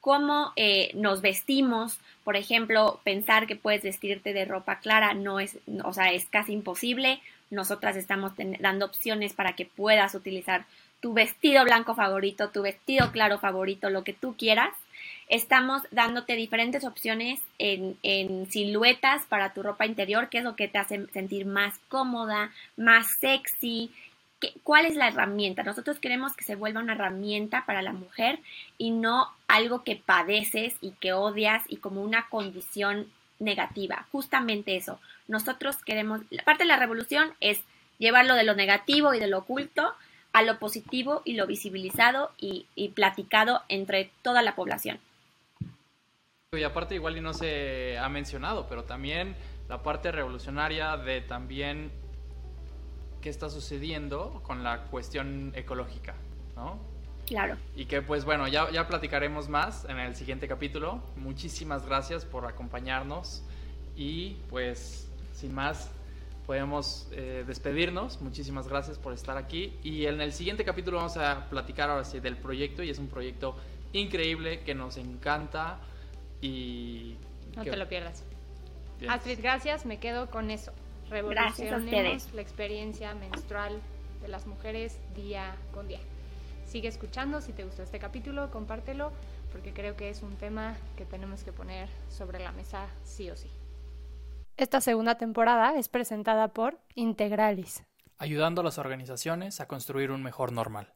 cómo 0.00 0.52
eh, 0.56 0.90
nos 0.94 1.22
vestimos. 1.22 1.98
Por 2.24 2.36
ejemplo, 2.36 3.00
pensar 3.04 3.46
que 3.46 3.56
puedes 3.56 3.82
vestirte 3.82 4.32
de 4.32 4.44
ropa 4.44 4.78
clara 4.78 5.14
no 5.14 5.40
es, 5.40 5.58
o 5.82 5.92
sea, 5.92 6.12
es 6.12 6.26
casi 6.26 6.52
imposible. 6.52 7.20
Nosotras 7.50 7.96
estamos 7.96 8.32
dando 8.60 8.86
opciones 8.86 9.32
para 9.32 9.54
que 9.54 9.64
puedas 9.64 10.14
utilizar 10.14 10.66
tu 11.00 11.14
vestido 11.14 11.64
blanco 11.64 11.94
favorito, 11.94 12.50
tu 12.50 12.62
vestido 12.62 13.10
claro 13.12 13.38
favorito, 13.38 13.90
lo 13.90 14.04
que 14.04 14.12
tú 14.12 14.36
quieras 14.36 14.74
Estamos 15.28 15.82
dándote 15.90 16.34
diferentes 16.36 16.84
opciones 16.84 17.40
en, 17.58 17.96
siluetas 18.50 19.24
para 19.26 19.54
tu 19.54 19.62
ropa 19.62 19.86
interior, 19.86 20.28
que 20.28 20.38
es 20.38 20.44
lo 20.44 20.54
que 20.54 20.68
te 20.68 20.78
hace 20.78 21.06
sentir 21.12 21.46
más 21.46 21.78
cómoda, 21.88 22.52
más 22.76 23.06
sexy. 23.20 23.90
¿Cuál 24.62 24.84
es 24.84 24.96
la 24.96 25.08
herramienta? 25.08 25.62
Nosotros 25.62 25.98
queremos 25.98 26.36
que 26.36 26.44
se 26.44 26.56
vuelva 26.56 26.80
una 26.80 26.92
herramienta 26.92 27.64
para 27.64 27.80
la 27.80 27.92
mujer 27.92 28.38
y 28.76 28.90
no 28.90 29.28
algo 29.48 29.82
que 29.82 29.96
padeces 29.96 30.74
y 30.82 30.90
que 30.92 31.14
odias 31.14 31.62
y 31.68 31.76
como 31.76 32.02
una 32.02 32.28
condición 32.28 33.10
negativa. 33.38 34.06
Justamente 34.12 34.76
eso. 34.76 35.00
Nosotros 35.26 35.76
queremos, 35.84 36.20
parte 36.44 36.64
de 36.64 36.68
la 36.68 36.76
revolución 36.76 37.32
es 37.40 37.60
llevarlo 37.98 38.34
de 38.34 38.44
lo 38.44 38.54
negativo 38.54 39.14
y 39.14 39.20
de 39.20 39.28
lo 39.28 39.38
oculto 39.38 39.94
a 40.34 40.42
lo 40.42 40.58
positivo 40.58 41.22
y 41.24 41.34
lo 41.34 41.46
visibilizado 41.46 42.32
y 42.38 42.66
platicado 42.94 43.62
entre 43.68 44.10
toda 44.22 44.42
la 44.42 44.54
población. 44.54 44.98
Y 46.56 46.64
aparte 46.64 46.94
igual 46.94 47.16
y 47.16 47.20
no 47.20 47.34
se 47.34 47.98
ha 47.98 48.08
mencionado, 48.08 48.66
pero 48.68 48.84
también 48.84 49.36
la 49.68 49.82
parte 49.82 50.12
revolucionaria 50.12 50.96
de 50.96 51.20
también 51.20 51.90
qué 53.20 53.30
está 53.30 53.48
sucediendo 53.48 54.40
con 54.42 54.62
la 54.62 54.82
cuestión 54.84 55.52
ecológica, 55.54 56.14
¿no? 56.56 56.78
Claro. 57.26 57.56
Y 57.74 57.86
que 57.86 58.02
pues 58.02 58.24
bueno, 58.24 58.48
ya, 58.48 58.70
ya 58.70 58.86
platicaremos 58.86 59.48
más 59.48 59.86
en 59.86 59.98
el 59.98 60.14
siguiente 60.14 60.46
capítulo. 60.46 61.02
Muchísimas 61.16 61.86
gracias 61.86 62.24
por 62.26 62.44
acompañarnos 62.44 63.42
y 63.96 64.36
pues 64.50 65.08
sin 65.32 65.54
más 65.54 65.90
podemos 66.46 67.08
eh, 67.12 67.44
despedirnos. 67.46 68.20
Muchísimas 68.20 68.68
gracias 68.68 68.98
por 68.98 69.14
estar 69.14 69.36
aquí. 69.36 69.78
Y 69.82 70.06
en 70.06 70.20
el 70.20 70.32
siguiente 70.32 70.64
capítulo 70.64 70.98
vamos 70.98 71.16
a 71.16 71.48
platicar 71.48 71.90
ahora 71.90 72.04
sí 72.04 72.20
del 72.20 72.36
proyecto 72.36 72.82
y 72.82 72.90
es 72.90 72.98
un 72.98 73.08
proyecto 73.08 73.56
increíble 73.92 74.60
que 74.60 74.74
nos 74.74 74.96
encanta 74.96 75.78
y... 76.44 77.16
No 77.56 77.64
te 77.64 77.76
lo 77.76 77.88
pierdas. 77.88 78.24
Bien. 78.98 79.10
Astrid, 79.10 79.38
gracias. 79.40 79.86
Me 79.86 79.98
quedo 79.98 80.30
con 80.30 80.50
eso. 80.50 80.72
Revolucionemos 81.08 82.32
la 82.34 82.42
experiencia 82.42 83.14
menstrual 83.14 83.80
de 84.20 84.28
las 84.28 84.46
mujeres 84.46 84.98
día 85.14 85.56
con 85.72 85.86
día. 85.86 86.00
Sigue 86.66 86.88
escuchando. 86.88 87.40
Si 87.40 87.52
te 87.52 87.64
gustó 87.64 87.82
este 87.82 87.98
capítulo, 87.98 88.50
compártelo 88.50 89.12
porque 89.52 89.72
creo 89.72 89.96
que 89.96 90.10
es 90.10 90.22
un 90.22 90.36
tema 90.36 90.76
que 90.96 91.04
tenemos 91.04 91.44
que 91.44 91.52
poner 91.52 91.88
sobre 92.08 92.40
la 92.40 92.50
mesa 92.50 92.88
sí 93.04 93.30
o 93.30 93.36
sí. 93.36 93.48
Esta 94.56 94.80
segunda 94.80 95.16
temporada 95.16 95.78
es 95.78 95.88
presentada 95.88 96.48
por 96.48 96.78
Integralis. 96.94 97.84
ayudando 98.18 98.60
a 98.60 98.64
las 98.64 98.78
organizaciones 98.78 99.60
a 99.60 99.66
construir 99.68 100.10
un 100.10 100.22
mejor 100.22 100.52
normal. 100.52 100.92